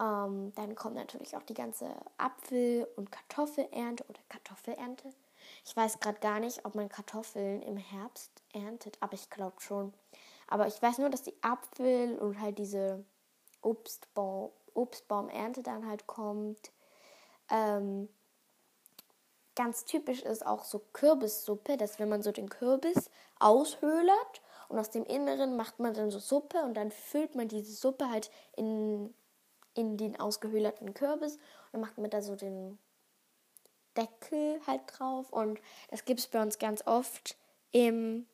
Ähm, 0.00 0.52
dann 0.54 0.74
kommt 0.74 0.94
natürlich 0.94 1.36
auch 1.36 1.42
die 1.42 1.54
ganze 1.54 1.94
Apfel- 2.18 2.88
und 2.96 3.12
Kartoffelernte 3.12 4.04
oder 4.08 4.20
Kartoffelernte. 4.28 5.12
Ich 5.64 5.76
weiß 5.76 6.00
gerade 6.00 6.18
gar 6.20 6.40
nicht, 6.40 6.64
ob 6.64 6.74
man 6.74 6.88
Kartoffeln 6.88 7.62
im 7.62 7.76
Herbst 7.76 8.30
erntet, 8.52 8.96
aber 9.00 9.14
ich 9.14 9.30
glaube 9.30 9.60
schon. 9.60 9.92
Aber 10.48 10.66
ich 10.66 10.80
weiß 10.80 10.98
nur, 10.98 11.10
dass 11.10 11.22
die 11.22 11.34
Apfel 11.42 12.18
und 12.18 12.40
halt 12.40 12.58
diese 12.58 13.04
Obstbaum, 13.62 14.50
Obstbaumernte 14.74 15.62
dann 15.62 15.88
halt 15.88 16.06
kommt. 16.06 16.70
Ähm, 17.50 18.08
ganz 19.56 19.84
typisch 19.84 20.22
ist 20.22 20.46
auch 20.46 20.64
so 20.64 20.80
Kürbissuppe, 20.92 21.76
dass 21.76 21.98
wenn 21.98 22.08
man 22.08 22.22
so 22.22 22.30
den 22.30 22.48
Kürbis 22.48 23.10
aushöhlert 23.40 24.42
und 24.68 24.78
aus 24.78 24.90
dem 24.90 25.04
Inneren 25.04 25.56
macht 25.56 25.80
man 25.80 25.94
dann 25.94 26.10
so 26.10 26.18
Suppe 26.18 26.62
und 26.62 26.74
dann 26.74 26.92
füllt 26.92 27.34
man 27.34 27.48
diese 27.48 27.72
Suppe 27.72 28.08
halt 28.08 28.30
in, 28.56 29.12
in 29.74 29.96
den 29.96 30.20
ausgehöhlerten 30.20 30.94
Kürbis 30.94 31.34
und 31.36 31.72
dann 31.72 31.80
macht 31.80 31.98
man 31.98 32.10
da 32.10 32.22
so 32.22 32.36
den 32.36 32.78
Deckel 33.96 34.60
halt 34.66 34.82
drauf 34.86 35.32
und 35.32 35.58
das 35.90 36.04
gibt 36.04 36.20
es 36.20 36.26
bei 36.26 36.40
uns 36.40 36.58
ganz 36.58 36.86
oft 36.86 37.36
im 37.72 38.26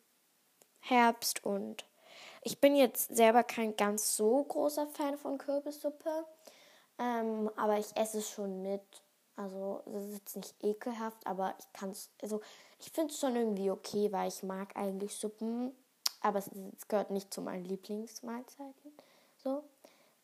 Herbst 0.81 1.45
und 1.45 1.85
ich 2.43 2.61
bin 2.61 2.75
jetzt 2.75 3.15
selber 3.15 3.45
kein 3.45 3.77
ganz 3.77 4.17
so 4.17 4.43
großer 4.43 4.89
Fan 4.89 5.17
von 5.17 5.39
Kürbissuppe, 5.39 6.27
ähm, 6.99 7.49
aber 7.57 7.79
ich 7.79 7.97
esse 7.97 8.19
es 8.19 8.29
schon 8.29 8.63
mit. 8.63 8.83
Also 9.37 9.83
es 9.87 10.05
ist 10.07 10.13
jetzt 10.13 10.37
nicht 10.37 10.55
ekelhaft, 10.63 11.27
aber 11.27 11.55
ich 11.59 11.73
kann 11.73 11.91
es, 11.91 12.11
also 12.21 12.41
ich 12.79 12.91
finde 12.91 13.13
es 13.13 13.19
schon 13.19 13.35
irgendwie 13.35 13.71
okay, 13.71 14.13
weil 14.13 14.29
ich 14.29 14.43
mag 14.43 14.77
eigentlich 14.77 15.15
Suppen, 15.15 15.73
aber 16.21 16.39
es, 16.39 16.51
es 16.77 16.87
gehört 16.89 17.11
nicht 17.11 17.33
zu 17.33 17.41
meinen 17.41 17.65
Lieblingsmahlzeiten. 17.65 18.93
So. 19.39 19.65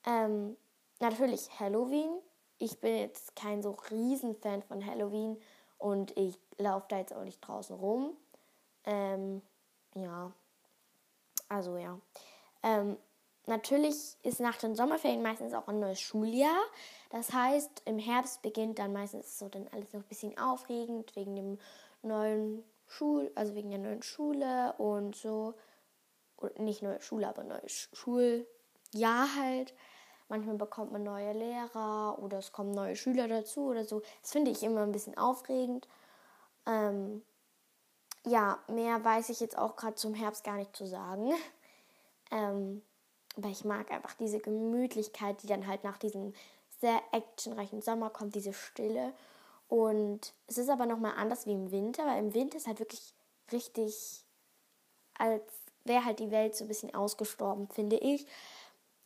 Ähm, 0.05 0.57
natürlich 1.01 1.49
Halloween. 1.59 2.19
Ich 2.59 2.81
bin 2.81 2.97
jetzt 2.97 3.35
kein 3.37 3.63
so 3.63 3.77
riesen 3.91 4.35
Fan 4.37 4.63
von 4.63 4.85
Halloween 4.85 5.41
und 5.79 6.17
ich 6.17 6.39
laufe 6.59 6.87
da 6.89 6.99
jetzt 6.99 7.15
auch 7.15 7.25
nicht 7.25 7.41
draußen 7.41 7.77
rum. 7.77 8.17
Ähm, 8.85 9.43
ja, 9.95 10.33
also 11.49 11.77
ja. 11.77 11.99
Ähm, 12.63 12.97
natürlich 13.47 14.17
ist 14.23 14.41
nach 14.41 14.57
den 14.57 14.75
Sommerferien 14.75 15.23
meistens 15.23 15.55
auch 15.55 15.69
ein 15.69 15.79
neues 15.79 16.01
Schuljahr. 16.01 16.63
Das 17.11 17.33
heißt, 17.33 17.83
im 17.87 17.99
Herbst 17.99 18.43
beginnt 18.43 18.79
dann 18.79 18.93
meistens 18.93 19.39
so 19.39 19.49
dann 19.49 19.69
alles 19.73 19.93
noch 19.93 20.03
ein 20.03 20.09
bisschen 20.09 20.37
aufregend 20.39 21.15
wegen 21.17 21.37
dem 21.37 21.59
neuen 22.03 22.63
Schul, 22.87 23.31
also 23.35 23.55
wegen 23.55 23.71
der 23.71 23.79
neuen 23.79 24.03
Schule 24.03 24.75
und 24.79 25.17
so. 25.17 25.55
Nicht 26.59 26.83
neue 26.83 27.01
Schule, 27.01 27.29
aber 27.29 27.45
neues 27.45 27.89
Schuljahr 27.93 29.29
halt. 29.37 29.75
Manchmal 30.29 30.57
bekommt 30.57 30.93
man 30.93 31.03
neue 31.03 31.33
Lehrer 31.33 32.19
oder 32.23 32.39
es 32.39 32.53
kommen 32.53 32.71
neue 32.71 32.97
Schüler 32.97 33.27
dazu 33.27 33.69
oder 33.69 33.85
so. 33.85 34.03
Das 34.21 34.33
finde 34.33 34.51
ich 34.51 34.63
immer 34.63 34.83
ein 34.83 34.93
bisschen 34.93 35.17
aufregend. 35.17 35.89
Ähm, 36.67 37.23
ja, 38.27 38.59
mehr 38.69 39.03
weiß 39.03 39.31
ich 39.31 39.41
jetzt 39.41 39.57
auch 39.57 39.75
gerade 39.77 39.95
zum 39.95 40.13
Herbst 40.15 40.45
gar 40.45 40.57
nicht 40.57 40.77
zu 40.77 40.87
sagen. 40.87 41.33
Ähm, 42.31 42.83
aber 43.39 43.49
ich 43.49 43.65
mag 43.65 43.91
einfach 43.91 44.13
diese 44.13 44.39
Gemütlichkeit, 44.39 45.43
die 45.43 45.47
dann 45.47 45.67
halt 45.67 45.83
nach 45.83 45.97
diesem 45.97 46.35
sehr 46.81 47.01
actionreichen 47.13 47.83
Sommer 47.83 48.11
kommt, 48.11 48.35
diese 48.35 48.53
Stille. 48.53 49.13
Und 49.69 50.33
es 50.47 50.59
ist 50.59 50.71
aber 50.71 50.87
nochmal 50.87 51.15
anders 51.17 51.47
wie 51.47 51.53
im 51.53 51.71
Winter, 51.71 52.07
weil 52.07 52.19
im 52.19 52.35
Winter 52.35 52.57
ist 52.57 52.67
halt 52.67 52.81
wirklich 52.81 53.15
richtig, 53.53 54.25
als 55.19 55.43
wäre 55.85 56.05
halt 56.05 56.21
die 56.21 56.31
Welt 56.31 56.57
so 56.57 56.65
ein 56.65 56.69
bisschen 56.69 56.95
ausgestorben, 56.95 57.69
finde 57.69 57.97
ich. 57.97 58.27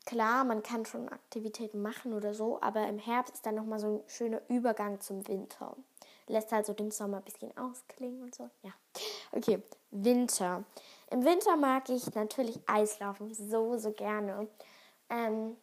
Klar, 0.05 0.45
man 0.45 0.63
kann 0.63 0.85
schon 0.85 1.09
Aktivitäten 1.09 1.81
machen 1.81 2.13
oder 2.13 2.35
so, 2.35 2.61
aber 2.61 2.89
im 2.89 2.99
Herbst 2.99 3.35
ist 3.35 3.47
dann 3.47 3.55
nochmal 3.55 3.79
so 3.79 3.87
ein 3.87 4.09
schöner 4.09 4.43
Übergang 4.49 5.01
zum 5.01 5.27
Winter 5.29 5.77
lässt 6.33 6.51
halt 6.51 6.67
so 6.67 6.73
den 6.73 6.91
Sommer 6.91 7.19
ein 7.19 7.25
bisschen 7.25 7.57
ausklingen 7.57 8.23
und 8.23 8.35
so. 8.35 8.51
Ja. 8.63 8.73
Okay, 9.31 9.63
Winter. 9.91 10.65
Im 11.11 11.25
Winter 11.25 11.57
mag 11.57 11.89
ich 11.91 12.15
natürlich 12.15 12.59
Eislaufen 12.67 13.33
so, 13.35 13.77
so 13.77 13.93
gerne. 13.93 14.49
Ähm, 15.11 15.57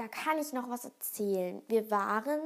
da 0.00 0.08
kann 0.08 0.38
ich 0.38 0.54
noch 0.54 0.70
was 0.70 0.86
erzählen. 0.86 1.60
Wir 1.68 1.90
waren 1.90 2.40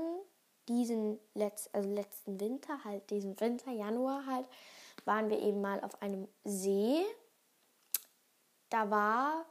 diesen 0.66 1.20
Letz 1.34 1.70
also 1.72 1.88
letzten 1.88 2.40
Winter, 2.40 2.82
halt 2.82 3.08
diesen 3.10 3.38
Winter, 3.38 3.70
Januar 3.70 4.26
halt, 4.26 4.48
waren 5.04 5.30
wir 5.30 5.38
eben 5.38 5.60
mal 5.60 5.80
auf 5.84 6.02
einem 6.02 6.26
See. 6.42 7.04
Da 8.70 8.90
war, 8.90 9.46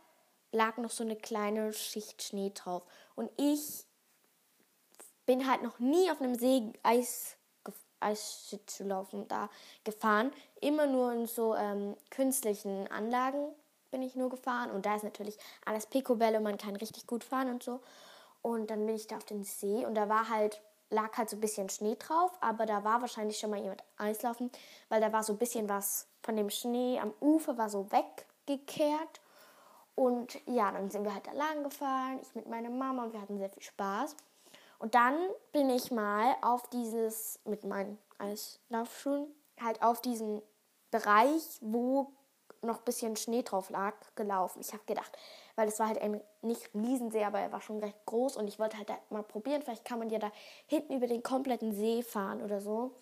lag 0.52 0.76
noch 0.76 0.90
so 0.90 1.06
eine 1.06 1.16
kleine 1.16 1.72
Schicht 1.72 2.22
Schnee 2.22 2.52
drauf. 2.54 2.84
Und 3.16 3.32
ich 3.38 3.86
bin 5.26 5.50
halt 5.50 5.64
noch 5.64 5.80
nie 5.80 6.12
auf 6.12 6.20
einem 6.20 6.36
See 6.36 6.74
Eis, 6.84 7.38
Eisschlittschuhlaufen 8.02 9.30
da 9.30 9.50
gefahren. 9.86 10.34
Immer 10.60 10.88
nur 10.88 11.14
in 11.14 11.26
so 11.26 11.56
ähm, 11.56 11.96
künstlichen 12.10 12.86
Anlagen 12.92 13.56
bin 13.94 14.02
ich 14.02 14.16
nur 14.16 14.30
gefahren. 14.30 14.72
Und 14.72 14.86
da 14.86 14.96
ist 14.96 15.04
natürlich 15.04 15.38
alles 15.66 15.86
Picobello, 15.86 16.42
man 16.42 16.58
kann 16.58 16.76
richtig 16.76 17.08
gut 17.08 17.24
fahren 17.24 17.50
und 17.50 17.64
so. 17.64 17.80
Und 18.42 18.70
dann 18.72 18.86
bin 18.86 18.96
ich 18.96 19.08
da 19.08 19.18
auf 19.18 19.24
den 19.24 19.44
See 19.44 19.86
und 19.86 19.96
da 19.96 20.10
war 20.10 20.28
halt, 20.28 20.62
lag 20.90 21.16
halt 21.16 21.30
so 21.30 21.38
ein 21.38 21.42
bisschen 21.42 21.70
Schnee 21.70 21.96
drauf, 21.96 22.32
aber 22.42 22.66
da 22.66 22.84
war 22.84 23.00
wahrscheinlich 23.00 23.38
schon 23.40 23.52
mal 23.52 23.62
jemand 23.62 23.84
Eislaufen, 23.98 24.52
weil 24.90 25.00
da 25.00 25.14
war 25.14 25.24
so 25.24 25.34
ein 25.34 25.40
bisschen 25.40 25.70
was 25.70 26.08
von 26.24 26.36
dem 26.36 26.50
Schnee 26.50 27.00
am 27.00 27.14
Ufer 27.22 27.58
war 27.58 27.70
so 27.70 27.88
weggekehrt. 27.92 29.22
Und 29.96 30.40
ja, 30.48 30.72
dann 30.72 30.90
sind 30.90 31.06
wir 31.06 31.14
halt 31.14 31.28
da 31.28 31.32
lang 31.34 31.64
gefahren, 31.64 32.20
ich 32.22 32.34
mit 32.34 32.50
meiner 32.50 32.72
Mama 32.72 33.04
und 33.04 33.14
wir 33.14 33.22
hatten 33.22 33.38
sehr 33.38 33.50
viel 33.50 33.64
Spaß. 33.64 34.16
Und 34.80 34.96
dann 34.96 35.16
bin 35.52 35.70
ich 35.70 35.92
mal 35.92 36.36
auf 36.42 36.68
dieses, 36.72 37.40
mit 37.46 37.64
meinen 37.64 38.00
Eislaufschuhen, 38.18 39.28
halt 39.62 39.82
auf 39.84 40.02
diesen 40.02 40.42
Bereich, 40.90 41.60
wo 41.62 42.12
noch 42.64 42.80
ein 42.80 42.86
bisschen 42.86 43.16
Schnee 43.16 43.44
drauf 43.44 43.70
lag, 43.70 43.94
gelaufen. 44.16 44.62
Ich 44.62 44.74
habe 44.74 44.84
gedacht, 44.86 45.18
weil 45.56 45.68
es 45.68 45.80
war 45.80 45.88
halt 45.88 46.02
ein 46.02 46.22
nicht 46.42 46.70
Riesensee, 46.74 47.24
aber 47.24 47.40
er 47.40 47.52
war 47.52 47.62
schon 47.62 47.80
recht 47.80 47.98
groß 48.06 48.38
und 48.38 48.48
ich 48.48 48.60
wollte 48.60 48.78
halt 48.78 48.90
mal 49.10 49.24
probieren, 49.24 49.62
vielleicht 49.62 49.86
kann 49.86 50.00
man 50.00 50.10
ja 50.10 50.20
da 50.20 50.32
hinten 50.68 50.94
über 50.94 51.08
den 51.08 51.24
kompletten 51.24 51.74
See 51.74 52.04
fahren 52.04 52.42
oder 52.42 52.62
so. 52.62 52.96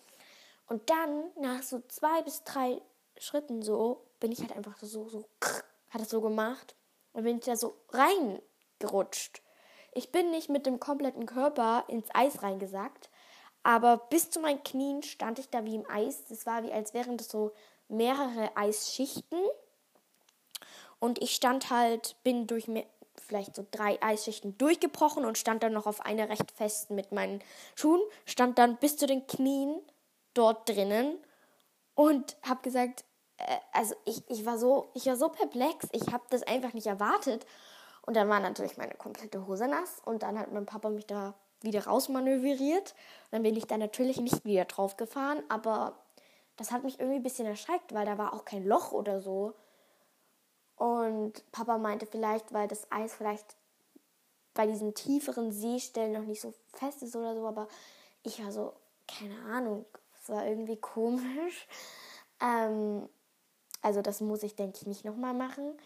Und 0.66 0.88
dann, 0.90 1.30
nach 1.40 1.62
so 1.62 1.80
zwei 1.88 2.22
bis 2.22 2.44
drei 2.44 2.80
Schritten 3.18 3.62
so, 3.62 4.06
bin 4.20 4.32
ich 4.32 4.40
halt 4.40 4.52
einfach 4.52 4.76
so, 4.78 5.08
so, 5.08 5.24
hat 5.90 6.00
das 6.00 6.10
so 6.10 6.20
gemacht 6.20 6.74
und 7.12 7.24
bin 7.24 7.38
ich 7.38 7.44
da 7.44 7.56
so 7.56 7.76
reingerutscht. 7.90 9.42
Ich 9.92 10.10
bin 10.10 10.30
nicht 10.30 10.48
mit 10.48 10.64
dem 10.64 10.80
kompletten 10.80 11.26
Körper 11.26 11.84
ins 11.88 12.08
Eis 12.14 12.42
reingesackt, 12.42 13.10
aber 13.62 13.98
bis 13.98 14.30
zu 14.30 14.40
meinen 14.40 14.62
Knien 14.64 15.02
stand 15.02 15.38
ich 15.38 15.50
da 15.50 15.64
wie 15.64 15.74
im 15.74 15.88
Eis. 15.88 16.24
Das 16.24 16.46
war 16.46 16.62
wie 16.64 16.72
als 16.72 16.94
wären 16.94 17.16
das 17.16 17.28
so 17.28 17.52
mehrere 17.92 18.56
Eisschichten. 18.56 19.38
Und 20.98 21.20
ich 21.20 21.34
stand 21.34 21.70
halt, 21.70 22.16
bin 22.22 22.46
durch 22.46 22.68
mehr, 22.68 22.86
vielleicht 23.16 23.54
so 23.56 23.66
drei 23.70 24.00
Eisschichten 24.02 24.56
durchgebrochen 24.58 25.24
und 25.24 25.38
stand 25.38 25.62
dann 25.62 25.72
noch 25.72 25.86
auf 25.86 26.00
einer 26.00 26.28
recht 26.28 26.50
festen 26.52 26.94
mit 26.94 27.12
meinen 27.12 27.42
Schuhen, 27.74 28.00
stand 28.24 28.58
dann 28.58 28.76
bis 28.76 28.96
zu 28.96 29.06
den 29.06 29.26
Knien 29.26 29.80
dort 30.34 30.68
drinnen 30.68 31.18
und 31.94 32.36
habe 32.42 32.62
gesagt, 32.62 33.04
äh, 33.36 33.56
also 33.72 33.94
ich, 34.04 34.22
ich 34.28 34.46
war 34.46 34.58
so, 34.58 34.90
ich 34.94 35.06
war 35.06 35.16
so 35.16 35.28
perplex, 35.28 35.88
ich 35.92 36.12
habe 36.12 36.24
das 36.30 36.42
einfach 36.42 36.72
nicht 36.72 36.86
erwartet 36.86 37.46
und 38.06 38.14
dann 38.14 38.28
war 38.28 38.40
natürlich 38.40 38.76
meine 38.76 38.94
komplette 38.94 39.46
Hose 39.46 39.68
nass 39.68 40.00
und 40.04 40.22
dann 40.22 40.38
hat 40.38 40.52
mein 40.52 40.66
Papa 40.66 40.90
mich 40.90 41.06
da 41.06 41.34
wieder 41.62 41.86
rausmanövriert. 41.86 42.94
Und 43.24 43.32
dann 43.32 43.42
bin 43.42 43.56
ich 43.56 43.66
da 43.66 43.78
natürlich 43.78 44.20
nicht 44.20 44.44
wieder 44.44 44.64
drauf 44.64 44.96
gefahren, 44.96 45.42
aber 45.48 45.94
das 46.56 46.70
hat 46.70 46.84
mich 46.84 47.00
irgendwie 47.00 47.18
ein 47.18 47.22
bisschen 47.22 47.46
erschreckt, 47.46 47.94
weil 47.94 48.06
da 48.06 48.18
war 48.18 48.34
auch 48.34 48.44
kein 48.44 48.64
Loch 48.64 48.92
oder 48.92 49.20
so. 49.20 49.54
Und 50.76 51.50
Papa 51.52 51.78
meinte 51.78 52.06
vielleicht, 52.06 52.52
weil 52.52 52.68
das 52.68 52.90
Eis 52.90 53.14
vielleicht 53.14 53.56
bei 54.54 54.66
diesen 54.66 54.94
tieferen 54.94 55.52
Seestellen 55.52 56.12
noch 56.12 56.24
nicht 56.26 56.40
so 56.40 56.52
fest 56.74 57.02
ist 57.02 57.16
oder 57.16 57.34
so, 57.34 57.46
aber 57.46 57.68
ich 58.22 58.42
war 58.44 58.52
so, 58.52 58.74
keine 59.06 59.38
Ahnung, 59.44 59.86
es 60.20 60.28
war 60.28 60.46
irgendwie 60.46 60.76
komisch. 60.76 61.66
Ähm, 62.44 63.08
also 63.82 64.02
das 64.02 64.20
muss 64.20 64.42
ich, 64.42 64.56
denke 64.56 64.78
ich, 64.80 64.86
nicht 64.88 65.04
nochmal 65.04 65.32
machen. 65.32 65.76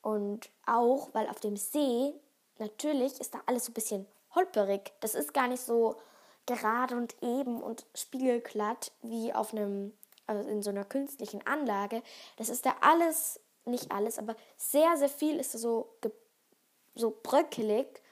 Und 0.00 0.48
auch, 0.64 1.12
weil 1.12 1.28
auf 1.28 1.40
dem 1.40 1.56
See, 1.56 2.14
natürlich 2.58 3.20
ist 3.20 3.34
da 3.34 3.40
alles 3.46 3.64
so 3.64 3.72
ein 3.72 3.74
bisschen 3.74 4.06
holperig. 4.32 4.92
Das 5.00 5.16
ist 5.16 5.34
gar 5.34 5.48
nicht 5.48 5.60
so 5.60 5.96
gerade 6.48 6.96
und 6.96 7.14
eben 7.22 7.62
und 7.62 7.86
spiegelglatt 7.94 8.92
wie 9.02 9.32
auf 9.32 9.52
einem, 9.52 9.92
also 10.26 10.48
in 10.48 10.62
so 10.62 10.70
einer 10.70 10.84
künstlichen 10.84 11.46
Anlage. 11.46 12.02
Das 12.36 12.48
ist 12.48 12.66
da 12.66 12.74
alles, 12.80 13.40
nicht 13.64 13.92
alles, 13.92 14.18
aber 14.18 14.34
sehr, 14.56 14.96
sehr 14.96 15.08
viel 15.08 15.38
ist 15.38 15.54
da 15.54 15.58
so, 15.58 15.94
so 16.94 17.16
bröckelig. 17.22 18.02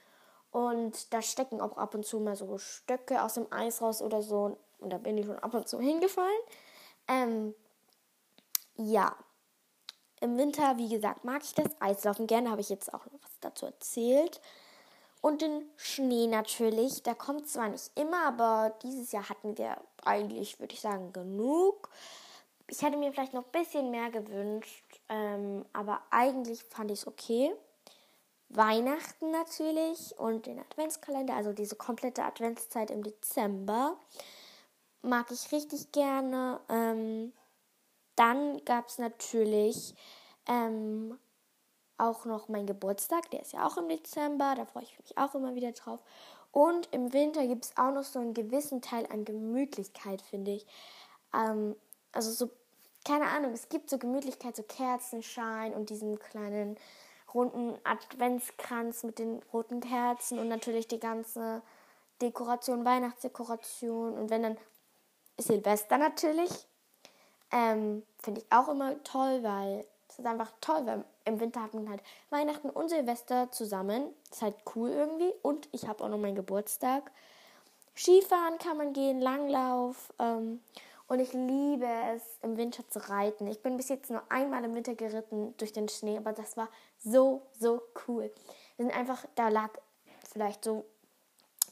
Und 0.51 1.13
da 1.13 1.21
stecken 1.21 1.61
auch 1.61 1.77
ab 1.77 1.95
und 1.95 2.07
zu 2.07 2.21
mal 2.21 2.37
so 2.37 2.57
Stöcke 2.59 3.23
aus 3.23 3.35
dem 3.35 3.53
Eis 3.53 3.83
raus 3.83 4.01
oder 4.01 4.23
so. 4.23 4.59
Und 4.79 4.91
da 4.91 4.99
bin 4.99 5.19
ich 5.19 5.27
schon 5.27 5.39
ab 5.39 5.55
und 5.55 5.69
zu 5.69 5.81
hingefallen. 5.81 6.41
Ähm, 7.09 7.55
ja, 8.77 9.17
im 10.21 10.39
Winter, 10.39 10.77
wie 10.77 10.89
gesagt, 10.89 11.25
mag 11.25 11.43
ich 11.43 11.55
das 11.55 11.71
Eislaufen 11.81 12.27
gerne, 12.27 12.51
habe 12.51 12.61
ich 12.61 12.69
jetzt 12.69 12.93
auch 12.93 13.05
noch 13.07 13.23
was 13.23 13.41
dazu 13.41 13.67
erzählt. 13.67 14.41
Und 15.27 15.43
den 15.43 15.69
Schnee 15.75 16.29
natürlich, 16.29 17.03
der 17.03 17.17
kommt 17.17 17.49
zwar 17.49 17.69
nicht 17.69 17.91
immer, 17.99 18.27
aber 18.27 18.77
dieses 18.85 19.11
Jahr 19.11 19.29
hatten 19.29 19.59
wir 19.59 19.77
eigentlich, 20.05 20.61
würde 20.61 20.75
ich 20.75 20.81
sagen, 20.81 21.13
genug. 21.13 21.89
Ich 22.69 22.81
hätte 22.83 22.97
mir 22.97 23.11
vielleicht 23.13 23.35
noch 23.35 23.45
ein 23.45 23.51
bisschen 23.51 23.91
mehr 23.91 24.09
gewünscht, 24.11 25.01
ähm, 25.09 25.65
aber 25.73 26.01
eigentlich 26.11 26.63
fand 26.63 26.93
ich 26.93 27.01
es 27.01 27.09
okay. 27.09 27.53
Weihnachten 28.51 29.33
natürlich 29.33 30.17
und 30.17 30.47
den 30.47 30.61
Adventskalender, 30.61 31.35
also 31.35 31.53
diese 31.53 31.75
komplette 31.75 32.23
Adventszeit 32.23 32.93
im 32.93 33.03
Dezember, 33.03 33.97
mag 35.03 35.33
ich 35.33 35.51
richtig 35.51 35.91
gerne. 35.91 36.61
Ähm, 36.69 37.33
dann 38.15 38.65
gab 38.65 38.87
es 38.87 38.99
natürlich 38.99 39.97
ähm, 40.47 41.19
auch 41.99 42.25
noch 42.25 42.49
meinen 42.49 42.67
Geburtstag, 42.67 43.31
der 43.31 43.43
ist 43.43 43.53
ja 43.53 43.67
auch 43.67 43.77
im 43.77 43.89
Dezember, 43.89 44.55
da 44.57 44.65
freue 44.67 44.85
ich 44.85 44.99
mich 44.99 45.17
auch 45.17 45.35
immer 45.35 45.55
wieder 45.55 45.73
drauf. 45.73 46.01
Und 46.53 46.89
im 46.93 47.13
Winter 47.13 47.47
gibt 47.47 47.67
es 47.67 47.77
auch 47.77 47.93
noch 47.93 48.05
so 48.05 48.19
einen 48.19 48.35
gewissen 48.35 48.81
Teil 48.81 49.07
an 49.11 49.25
Gemütlichkeit, 49.25 50.23
finde 50.23 50.53
ich. 50.53 50.67
Ähm, 51.35 51.77
also 52.13 52.31
so, 52.31 52.51
keine 53.05 53.27
Ahnung, 53.27 53.53
es 53.53 53.69
gibt 53.69 53.91
so 53.91 53.99
Gemütlichkeit, 53.99 54.57
so 54.57 54.63
Kerzenschein 54.63 55.75
und 55.75 55.91
diesen 55.91 56.19
kleinen 56.19 56.79
runden 57.35 57.77
Adventskranz 57.85 59.03
mit 59.03 59.19
den 59.19 59.43
roten 59.53 59.81
Kerzen 59.81 60.39
und 60.39 60.49
natürlich 60.49 60.89
die 60.89 61.01
ganze 61.01 61.63
Dekoration, 62.23 62.85
Weihnachtsdekoration. 62.85 64.15
Und 64.15 64.31
wenn 64.31 64.43
dann 64.43 64.59
Silvester 65.37 65.99
natürlich, 65.99 66.51
ähm, 67.53 68.03
finde 68.19 68.41
ich 68.41 68.47
auch 68.51 68.69
immer 68.69 69.03
toll, 69.05 69.43
weil 69.43 69.87
es 70.17 70.21
ist 70.21 70.27
einfach 70.27 70.51
toll, 70.63 70.87
weil 70.87 71.05
im 71.27 71.41
Winter 71.41 71.63
hat 71.63 71.75
man 71.75 71.91
halt 71.91 72.03
Weihnachten 72.31 72.71
und 72.71 72.89
Silvester 72.89 73.51
zusammen. 73.51 74.15
Ist 74.33 74.41
halt 74.41 74.57
cool 74.75 74.89
irgendwie. 74.89 75.31
Und 75.43 75.69
ich 75.73 75.87
habe 75.87 76.03
auch 76.03 76.09
noch 76.09 76.17
meinen 76.17 76.37
Geburtstag. 76.37 77.13
Skifahren 77.95 78.57
kann 78.57 78.79
man 78.79 78.95
gehen, 78.95 79.21
Langlauf. 79.21 80.15
Ähm, 80.19 80.63
und 81.07 81.21
ich 81.21 81.35
liebe 81.35 81.87
es, 82.15 82.23
im 82.41 82.57
Winter 82.57 82.89
zu 82.89 83.11
reiten. 83.11 83.47
Ich 83.47 83.61
bin 83.61 83.77
bis 83.77 83.91
jetzt 83.91 84.11
nur 84.11 84.23
einmal 84.31 84.65
im 84.65 84.75
Winter 84.75 84.95
geritten 84.95 85.55
durch 85.59 85.75
den 85.75 85.91
Schnee, 85.91 86.17
aber 86.17 86.33
das 86.33 86.57
war 86.57 86.71
so, 86.99 87.43
so 87.53 87.83
cool. 88.09 88.33
Wir 88.77 88.87
sind 88.87 88.97
einfach, 88.97 89.27
da 89.35 89.51
lag 89.51 89.69
vielleicht 90.33 90.65
so 90.65 90.87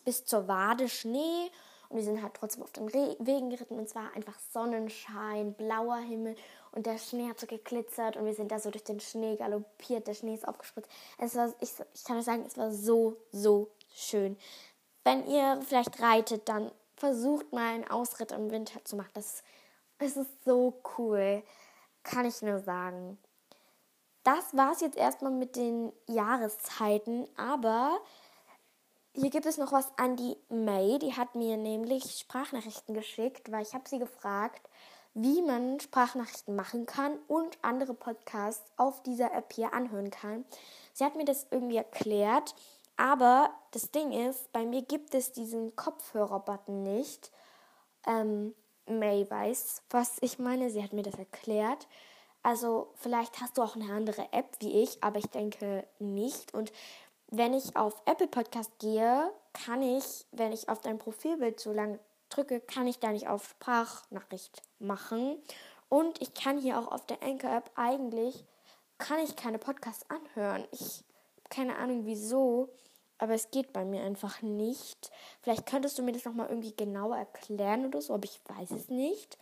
bis 0.04 0.26
zur 0.26 0.48
Wade 0.48 0.90
Schnee 0.90 1.50
und 1.88 1.96
wir 1.96 2.04
sind 2.04 2.22
halt 2.22 2.34
trotzdem 2.34 2.62
auf 2.62 2.72
den 2.72 2.88
Re 2.88 3.16
Wegen 3.20 3.48
geritten 3.48 3.78
und 3.78 3.88
zwar 3.88 4.14
einfach 4.14 4.38
Sonnenschein, 4.52 5.54
blauer 5.54 5.96
Himmel 5.96 6.36
und 6.74 6.86
der 6.86 6.98
Schnee 6.98 7.28
hat 7.28 7.38
so 7.38 7.46
geglitzert 7.46 8.16
und 8.16 8.24
wir 8.24 8.34
sind 8.34 8.50
da 8.50 8.58
so 8.58 8.70
durch 8.70 8.84
den 8.84 9.00
Schnee 9.00 9.36
galoppiert, 9.36 10.06
der 10.06 10.14
Schnee 10.14 10.34
ist 10.34 10.46
aufgespritzt. 10.46 10.90
Es 11.18 11.36
war, 11.36 11.52
ich, 11.60 11.70
ich 11.94 12.04
kann 12.04 12.18
euch 12.18 12.24
sagen, 12.24 12.44
es 12.46 12.56
war 12.56 12.72
so, 12.72 13.16
so 13.30 13.70
schön. 13.94 14.36
Wenn 15.04 15.26
ihr 15.28 15.60
vielleicht 15.66 16.00
reitet, 16.00 16.48
dann 16.48 16.70
versucht 16.96 17.52
mal 17.52 17.74
einen 17.74 17.88
Ausritt 17.88 18.32
im 18.32 18.50
Winter 18.50 18.84
zu 18.84 18.96
machen. 18.96 19.10
Das, 19.14 19.42
das 19.98 20.16
ist 20.16 20.44
so 20.44 20.80
cool, 20.98 21.42
kann 22.02 22.26
ich 22.26 22.42
nur 22.42 22.58
sagen. 22.58 23.18
Das 24.24 24.56
war 24.56 24.72
es 24.72 24.80
jetzt 24.80 24.96
erstmal 24.96 25.32
mit 25.32 25.54
den 25.54 25.92
Jahreszeiten, 26.08 27.28
aber 27.36 28.00
hier 29.12 29.30
gibt 29.30 29.46
es 29.46 29.58
noch 29.58 29.70
was 29.70 29.86
an 29.96 30.16
die 30.16 30.36
May. 30.48 30.98
Die 30.98 31.12
hat 31.12 31.36
mir 31.36 31.56
nämlich 31.56 32.18
Sprachnachrichten 32.18 32.94
geschickt, 32.94 33.52
weil 33.52 33.62
ich 33.62 33.74
habe 33.74 33.88
sie 33.88 33.98
gefragt, 33.98 34.68
wie 35.14 35.42
man 35.42 35.80
Sprachnachrichten 35.80 36.56
machen 36.56 36.86
kann 36.86 37.18
und 37.28 37.56
andere 37.62 37.94
Podcasts 37.94 38.70
auf 38.76 39.02
dieser 39.02 39.32
App 39.32 39.52
hier 39.52 39.72
anhören 39.72 40.10
kann. 40.10 40.44
Sie 40.92 41.04
hat 41.04 41.16
mir 41.16 41.24
das 41.24 41.46
irgendwie 41.50 41.76
erklärt 41.76 42.54
aber 42.96 43.50
das 43.72 43.90
Ding 43.90 44.12
ist, 44.12 44.52
bei 44.52 44.64
mir 44.64 44.82
gibt 44.82 45.14
es 45.14 45.32
diesen 45.32 45.74
Kopfhörer-Button 45.74 46.82
nicht. 46.82 47.32
Ähm, 48.06 48.54
May 48.86 49.28
weiß, 49.28 49.82
was 49.90 50.18
ich 50.20 50.38
meine. 50.38 50.70
Sie 50.70 50.82
hat 50.82 50.92
mir 50.92 51.02
das 51.02 51.14
erklärt. 51.14 51.88
Also 52.42 52.92
vielleicht 52.94 53.40
hast 53.40 53.56
du 53.56 53.62
auch 53.62 53.74
eine 53.74 53.92
andere 53.92 54.32
App 54.32 54.56
wie 54.60 54.82
ich, 54.82 55.02
aber 55.02 55.18
ich 55.18 55.26
denke 55.26 55.86
nicht. 55.98 56.54
Und 56.54 56.72
wenn 57.28 57.54
ich 57.54 57.74
auf 57.74 58.00
Apple 58.04 58.28
Podcast 58.28 58.70
gehe, 58.78 59.32
kann 59.52 59.82
ich, 59.82 60.26
wenn 60.30 60.52
ich 60.52 60.68
auf 60.68 60.80
dein 60.80 60.98
Profilbild 60.98 61.58
so 61.58 61.72
lang 61.72 61.98
drücke, 62.34 62.60
kann 62.60 62.86
ich 62.86 62.98
da 62.98 63.12
nicht 63.12 63.28
auf 63.28 63.48
Sprachnachricht 63.48 64.62
machen. 64.78 65.42
Und 65.88 66.20
ich 66.20 66.34
kann 66.34 66.58
hier 66.58 66.78
auch 66.78 66.90
auf 66.90 67.06
der 67.06 67.22
Anchor 67.22 67.50
App 67.50 67.70
eigentlich, 67.74 68.44
kann 68.98 69.18
ich 69.18 69.36
keine 69.36 69.58
Podcasts 69.58 70.08
anhören. 70.08 70.66
Ich 70.72 71.04
keine 71.50 71.76
Ahnung 71.76 72.06
wieso, 72.06 72.68
aber 73.18 73.34
es 73.34 73.50
geht 73.50 73.72
bei 73.72 73.84
mir 73.84 74.02
einfach 74.02 74.42
nicht. 74.42 75.10
Vielleicht 75.40 75.66
könntest 75.66 75.98
du 75.98 76.02
mir 76.02 76.12
das 76.12 76.24
nochmal 76.24 76.48
irgendwie 76.48 76.74
genauer 76.74 77.16
erklären 77.16 77.86
oder 77.86 78.02
so, 78.02 78.14
aber 78.14 78.24
ich 78.24 78.40
weiß 78.46 78.72
es 78.72 78.88
nicht. 78.88 79.38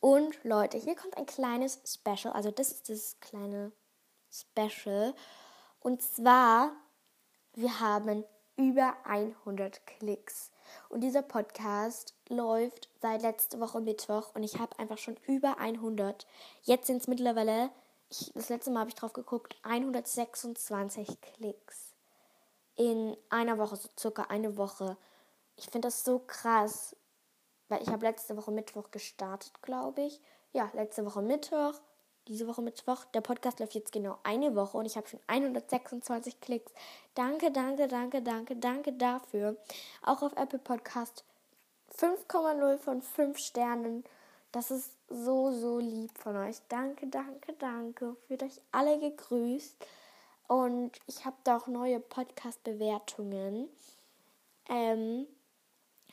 Und 0.00 0.42
Leute, 0.44 0.78
hier 0.78 0.96
kommt 0.96 1.16
ein 1.16 1.26
kleines 1.26 1.80
Special. 1.84 2.32
Also 2.32 2.50
das 2.50 2.72
ist 2.72 2.88
das 2.88 3.20
kleine 3.20 3.72
Special. 4.30 5.14
Und 5.80 6.02
zwar, 6.02 6.72
wir 7.54 7.80
haben 7.80 8.24
über 8.56 8.96
100 9.04 9.86
Klicks. 9.86 10.50
Und 10.88 11.00
dieser 11.02 11.22
Podcast 11.22 12.14
läuft 12.28 12.88
seit 13.00 13.22
letzter 13.22 13.60
Woche 13.60 13.80
Mittwoch 13.80 14.34
und 14.34 14.42
ich 14.42 14.58
habe 14.58 14.78
einfach 14.78 14.98
schon 14.98 15.16
über 15.26 15.58
100. 15.58 16.26
Jetzt 16.62 16.86
sind 16.86 17.02
es 17.02 17.08
mittlerweile 17.08 17.70
ich, 18.10 18.32
das 18.34 18.48
letzte 18.48 18.70
Mal 18.70 18.80
habe 18.80 18.90
ich 18.90 18.96
drauf 18.96 19.12
geguckt, 19.12 19.56
126 19.62 21.20
Klicks. 21.20 21.94
In 22.76 23.16
einer 23.28 23.58
Woche, 23.58 23.76
so 23.76 23.88
circa 23.98 24.22
eine 24.22 24.56
Woche. 24.56 24.96
Ich 25.56 25.64
finde 25.64 25.88
das 25.88 26.04
so 26.04 26.20
krass, 26.20 26.96
weil 27.68 27.82
ich 27.82 27.88
habe 27.88 28.06
letzte 28.06 28.36
Woche 28.36 28.50
Mittwoch 28.50 28.90
gestartet, 28.90 29.60
glaube 29.62 30.02
ich. 30.02 30.20
Ja, 30.52 30.70
letzte 30.72 31.04
Woche 31.04 31.20
Mittwoch, 31.20 31.74
diese 32.28 32.46
Woche 32.46 32.62
Mittwoch. 32.62 33.04
Der 33.06 33.20
Podcast 33.20 33.58
läuft 33.58 33.74
jetzt 33.74 33.92
genau 33.92 34.18
eine 34.22 34.54
Woche 34.54 34.76
und 34.76 34.86
ich 34.86 34.96
habe 34.96 35.08
schon 35.08 35.20
126 35.26 36.40
Klicks. 36.40 36.72
Danke, 37.14 37.50
danke, 37.50 37.88
danke, 37.88 38.22
danke, 38.22 38.56
danke 38.56 38.92
dafür. 38.92 39.56
Auch 40.02 40.22
auf 40.22 40.36
Apple 40.36 40.58
Podcast 40.58 41.24
5,0 41.96 42.78
von 42.78 43.02
5 43.02 43.38
Sternen. 43.38 44.04
Das 44.52 44.70
ist 44.70 44.92
so, 45.08 45.50
so 45.52 45.78
lieb 45.78 46.16
von 46.18 46.36
euch. 46.36 46.56
Danke, 46.68 47.06
danke, 47.06 47.54
danke. 47.58 48.16
Fühlt 48.26 48.42
euch 48.42 48.60
alle 48.72 48.98
gegrüßt. 48.98 49.76
Und 50.46 50.92
ich 51.06 51.24
habe 51.24 51.36
da 51.44 51.58
auch 51.58 51.66
neue 51.66 52.00
Podcast-Bewertungen. 52.00 53.68
Ähm, 54.68 55.26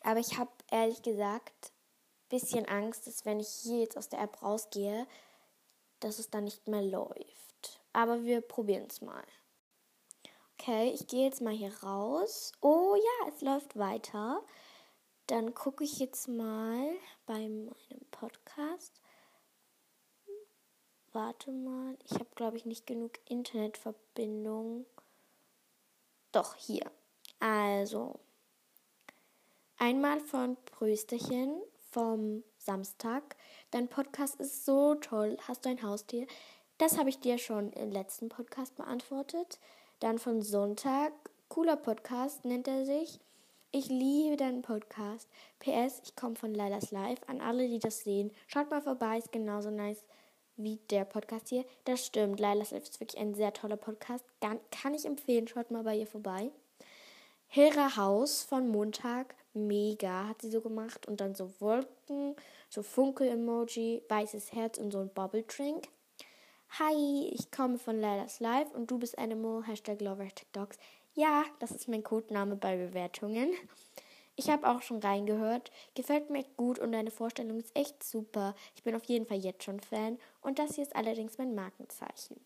aber 0.03 0.19
ich 0.19 0.37
habe 0.37 0.51
ehrlich 0.71 1.01
gesagt 1.01 1.71
ein 1.71 2.29
bisschen 2.29 2.67
Angst, 2.67 3.07
dass 3.07 3.25
wenn 3.25 3.39
ich 3.39 3.47
hier 3.47 3.79
jetzt 3.79 3.97
aus 3.97 4.09
der 4.09 4.21
App 4.21 4.41
rausgehe, 4.41 5.07
dass 6.05 6.19
es 6.19 6.29
dann 6.29 6.43
nicht 6.43 6.67
mehr 6.67 6.83
läuft. 6.83 7.81
Aber 7.91 8.23
wir 8.23 8.41
probieren 8.41 8.85
es 8.87 9.01
mal. 9.01 9.25
Okay, 10.53 10.91
ich 10.91 11.07
gehe 11.07 11.25
jetzt 11.25 11.41
mal 11.41 11.51
hier 11.51 11.73
raus. 11.81 12.51
Oh 12.61 12.95
ja, 12.95 13.29
es 13.33 13.41
läuft 13.41 13.75
weiter. 13.75 14.43
Dann 15.25 15.55
gucke 15.55 15.83
ich 15.83 15.97
jetzt 15.97 16.27
mal 16.27 16.91
bei 17.25 17.49
meinem 17.49 18.05
Podcast. 18.11 19.01
Warte 21.11 21.51
mal, 21.51 21.97
ich 22.03 22.13
habe 22.13 22.29
glaube 22.35 22.57
ich 22.57 22.65
nicht 22.65 22.85
genug 22.85 23.13
Internetverbindung. 23.27 24.85
Doch, 26.31 26.53
hier. 26.53 26.91
Also, 27.39 28.19
einmal 29.77 30.19
von 30.19 30.55
Prösterchen 30.65 31.63
vom 31.89 32.43
Samstag. 32.59 33.37
Dein 33.75 33.89
Podcast 33.89 34.39
ist 34.39 34.63
so 34.63 34.95
toll. 34.95 35.35
Hast 35.49 35.65
du 35.65 35.69
ein 35.69 35.83
Haustier? 35.83 36.27
Das 36.77 36.97
habe 36.97 37.09
ich 37.09 37.19
dir 37.19 37.37
schon 37.37 37.73
im 37.73 37.91
letzten 37.91 38.29
Podcast 38.29 38.73
beantwortet. 38.77 39.59
Dann 39.99 40.17
von 40.17 40.41
Sonntag. 40.41 41.11
Cooler 41.49 41.75
Podcast 41.75 42.45
nennt 42.45 42.69
er 42.69 42.85
sich. 42.85 43.19
Ich 43.73 43.89
liebe 43.89 44.37
deinen 44.37 44.61
Podcast. 44.61 45.27
PS, 45.59 46.01
ich 46.05 46.15
komme 46.15 46.37
von 46.37 46.53
Lailas 46.55 46.91
Live. 46.91 47.19
An 47.27 47.41
alle, 47.41 47.67
die 47.67 47.79
das 47.79 47.99
sehen, 47.99 48.31
schaut 48.47 48.71
mal 48.71 48.81
vorbei, 48.81 49.17
ist 49.17 49.33
genauso 49.33 49.71
nice 49.71 50.05
wie 50.55 50.79
der 50.89 51.03
Podcast 51.03 51.49
hier. 51.49 51.65
Das 51.83 52.05
stimmt, 52.05 52.39
Lailas 52.39 52.71
Live 52.71 52.83
ist 52.83 53.01
wirklich 53.01 53.19
ein 53.19 53.35
sehr 53.35 53.51
toller 53.51 53.75
Podcast. 53.75 54.23
Kann 54.39 54.93
ich 54.93 55.03
empfehlen, 55.03 55.49
schaut 55.49 55.69
mal 55.69 55.83
bei 55.83 55.97
ihr 55.97 56.07
vorbei. 56.07 56.49
Hera 57.47 57.97
Haus 57.97 58.41
von 58.41 58.69
Montag, 58.69 59.35
mega, 59.55 60.27
hat 60.27 60.41
sie 60.41 60.49
so 60.49 60.61
gemacht. 60.61 61.07
Und 61.07 61.21
dann 61.21 61.35
so 61.35 61.49
Wolken, 61.59 62.35
so 62.69 62.83
Funkel-Emoji, 62.83 64.03
weißes 64.07 64.53
Herz 64.53 64.77
und 64.77 64.91
so 64.91 64.99
ein 64.99 65.09
Bubble-Drink. 65.09 65.87
Hi, 66.79 67.29
ich 67.33 67.51
komme 67.51 67.77
von 67.77 67.99
Lailas 67.99 68.39
Live 68.39 68.71
und 68.73 68.91
du 68.91 68.99
bist 68.99 69.17
Animal, 69.17 69.65
Hashtag 69.65 70.01
Lover, 70.01 70.27
TikToks. 70.27 70.77
Ja, 71.13 71.45
das 71.59 71.71
ist 71.71 71.87
mein 71.87 72.03
Codename 72.03 72.57
bei 72.57 72.75
Bewertungen. 72.75 73.49
Ich 74.35 74.49
habe 74.49 74.67
auch 74.67 74.81
schon 74.81 74.99
reingehört. 74.99 75.71
Gefällt 75.93 76.29
mir 76.29 76.43
gut 76.57 76.77
und 76.79 76.91
deine 76.91 77.11
Vorstellung 77.11 77.57
ist 77.59 77.75
echt 77.75 78.03
super. 78.03 78.53
Ich 78.75 78.83
bin 78.83 78.95
auf 78.95 79.05
jeden 79.05 79.25
Fall 79.25 79.37
jetzt 79.37 79.63
schon 79.63 79.79
Fan 79.79 80.19
und 80.41 80.59
das 80.59 80.75
hier 80.75 80.83
ist 80.83 80.95
allerdings 80.95 81.37
mein 81.37 81.55
Markenzeichen. 81.55 82.41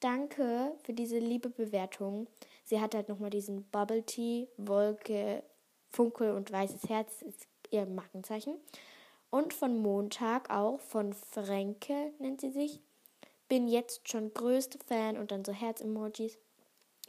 Danke 0.00 0.74
für 0.84 0.92
diese 0.92 1.18
liebe 1.18 1.48
Bewertung. 1.48 2.26
Sie 2.64 2.80
hat 2.80 2.94
halt 2.94 3.08
nochmal 3.08 3.30
diesen 3.30 3.64
Bubble 3.70 4.02
Tea, 4.02 4.48
Wolke, 4.58 5.42
Funkel 5.92 6.32
und 6.32 6.50
weißes 6.50 6.88
Herz 6.88 7.22
ist 7.22 7.46
ihr 7.70 7.86
Markenzeichen. 7.86 8.54
Und 9.30 9.54
von 9.54 9.80
Montag 9.80 10.50
auch, 10.50 10.80
von 10.80 11.12
Fränke 11.12 12.12
nennt 12.18 12.40
sie 12.40 12.50
sich. 12.50 12.80
Bin 13.48 13.68
jetzt 13.68 14.08
schon 14.08 14.32
größte 14.32 14.78
Fan 14.86 15.16
und 15.16 15.30
dann 15.30 15.44
so 15.44 15.52
Herz-Emojis. 15.52 16.38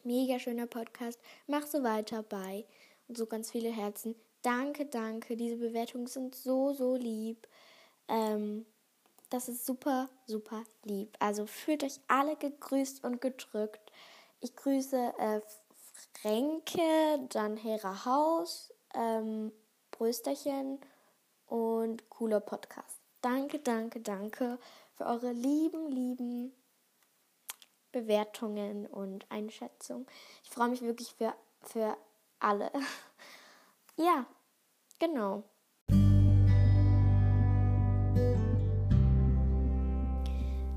Mega 0.04 0.40
schöner 0.40 0.68
Podcast. 0.68 1.20
Mach 1.48 1.66
so 1.66 1.84
weiter 1.84 2.24
bei. 2.24 2.66
Und 3.08 3.18
so 3.18 3.26
ganz 3.26 3.52
viele 3.52 3.70
Herzen. 3.70 4.16
Danke, 4.42 4.86
danke. 4.86 5.38
Diese 5.38 5.58
Bewertungen 5.58 6.08
sind 6.08 6.36
so, 6.36 6.74
so 6.74 6.96
lieb. 6.96 7.48
Ähm, 8.08 8.66
das 9.30 9.48
ist 9.48 9.66
super, 9.66 10.10
super 10.28 10.64
lieb. 10.84 11.16
Also 11.20 11.46
fühlt 11.46 11.84
euch 11.84 12.00
alle 12.08 12.36
gegrüßt 12.36 13.04
und 13.04 13.22
gedrückt. 13.22 13.92
Ich 14.42 14.56
grüße 14.56 15.14
äh, 15.18 15.42
Fränke, 16.22 17.28
dann 17.30 17.58
Hera 17.58 18.06
Haus, 18.06 18.73
ähm, 18.94 19.52
Brösterchen 19.92 20.80
und 21.46 22.10
cooler 22.10 22.40
Podcast. 22.40 23.00
Danke, 23.22 23.60
danke, 23.60 24.02
danke 24.02 24.60
für 24.94 25.06
eure 25.06 25.32
lieben, 25.32 25.90
lieben 25.90 26.54
Bewertungen 27.92 28.88
und 28.88 29.26
Einschätzungen. 29.30 30.06
Ich 30.44 30.50
freue 30.50 30.70
mich 30.70 30.82
wirklich 30.82 31.14
für, 31.14 31.34
für 31.62 31.96
alle. 32.40 32.72
ja, 33.96 34.26
genau. 35.00 35.44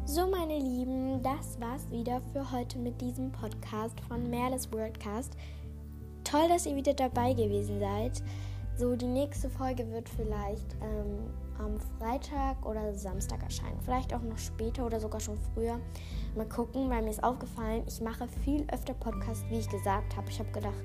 So, 0.04 0.26
meine 0.26 0.58
Lieben, 0.58 1.22
das 1.22 1.60
war's 1.60 1.90
wieder 1.90 2.22
für 2.32 2.50
heute 2.52 2.78
mit 2.78 3.00
diesem 3.00 3.32
Podcast 3.32 4.00
von 4.08 4.30
Merles 4.30 4.72
Wordcast. 4.72 5.36
Toll, 6.28 6.48
dass 6.48 6.66
ihr 6.66 6.74
wieder 6.74 6.92
dabei 6.92 7.34
gewesen 7.34 7.78
seid. 7.78 8.20
So, 8.76 8.96
die 8.96 9.06
nächste 9.06 9.48
Folge 9.48 9.88
wird 9.92 10.08
vielleicht 10.08 10.74
ähm, 10.82 11.30
am 11.58 11.78
Freitag 11.98 12.66
oder 12.66 12.92
Samstag 12.94 13.44
erscheinen. 13.44 13.78
Vielleicht 13.84 14.12
auch 14.12 14.22
noch 14.22 14.36
später 14.36 14.84
oder 14.84 14.98
sogar 14.98 15.20
schon 15.20 15.38
früher. 15.54 15.78
Mal 16.34 16.48
gucken, 16.48 16.90
weil 16.90 17.02
mir 17.02 17.10
ist 17.10 17.22
aufgefallen, 17.22 17.84
ich 17.86 18.00
mache 18.00 18.26
viel 18.44 18.66
öfter 18.72 18.92
Podcasts, 18.94 19.44
wie 19.50 19.58
ich 19.58 19.68
gesagt 19.68 20.16
habe. 20.16 20.28
Ich 20.28 20.40
habe 20.40 20.50
gedacht, 20.50 20.84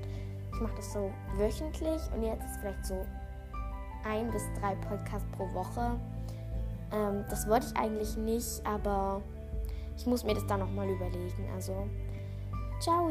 ich 0.54 0.60
mache 0.60 0.76
das 0.76 0.92
so 0.92 1.10
wöchentlich 1.36 2.00
und 2.14 2.22
jetzt 2.22 2.44
ist 2.44 2.60
vielleicht 2.60 2.86
so 2.86 3.04
ein 4.08 4.30
bis 4.30 4.44
drei 4.60 4.76
Podcasts 4.76 5.28
pro 5.36 5.52
Woche. 5.52 5.98
Ähm, 6.92 7.24
das 7.28 7.48
wollte 7.48 7.66
ich 7.66 7.76
eigentlich 7.76 8.16
nicht, 8.16 8.64
aber 8.64 9.20
ich 9.96 10.06
muss 10.06 10.22
mir 10.22 10.34
das 10.34 10.46
dann 10.46 10.60
nochmal 10.60 10.88
überlegen. 10.88 11.48
Also, 11.52 11.88
ciao! 12.80 13.10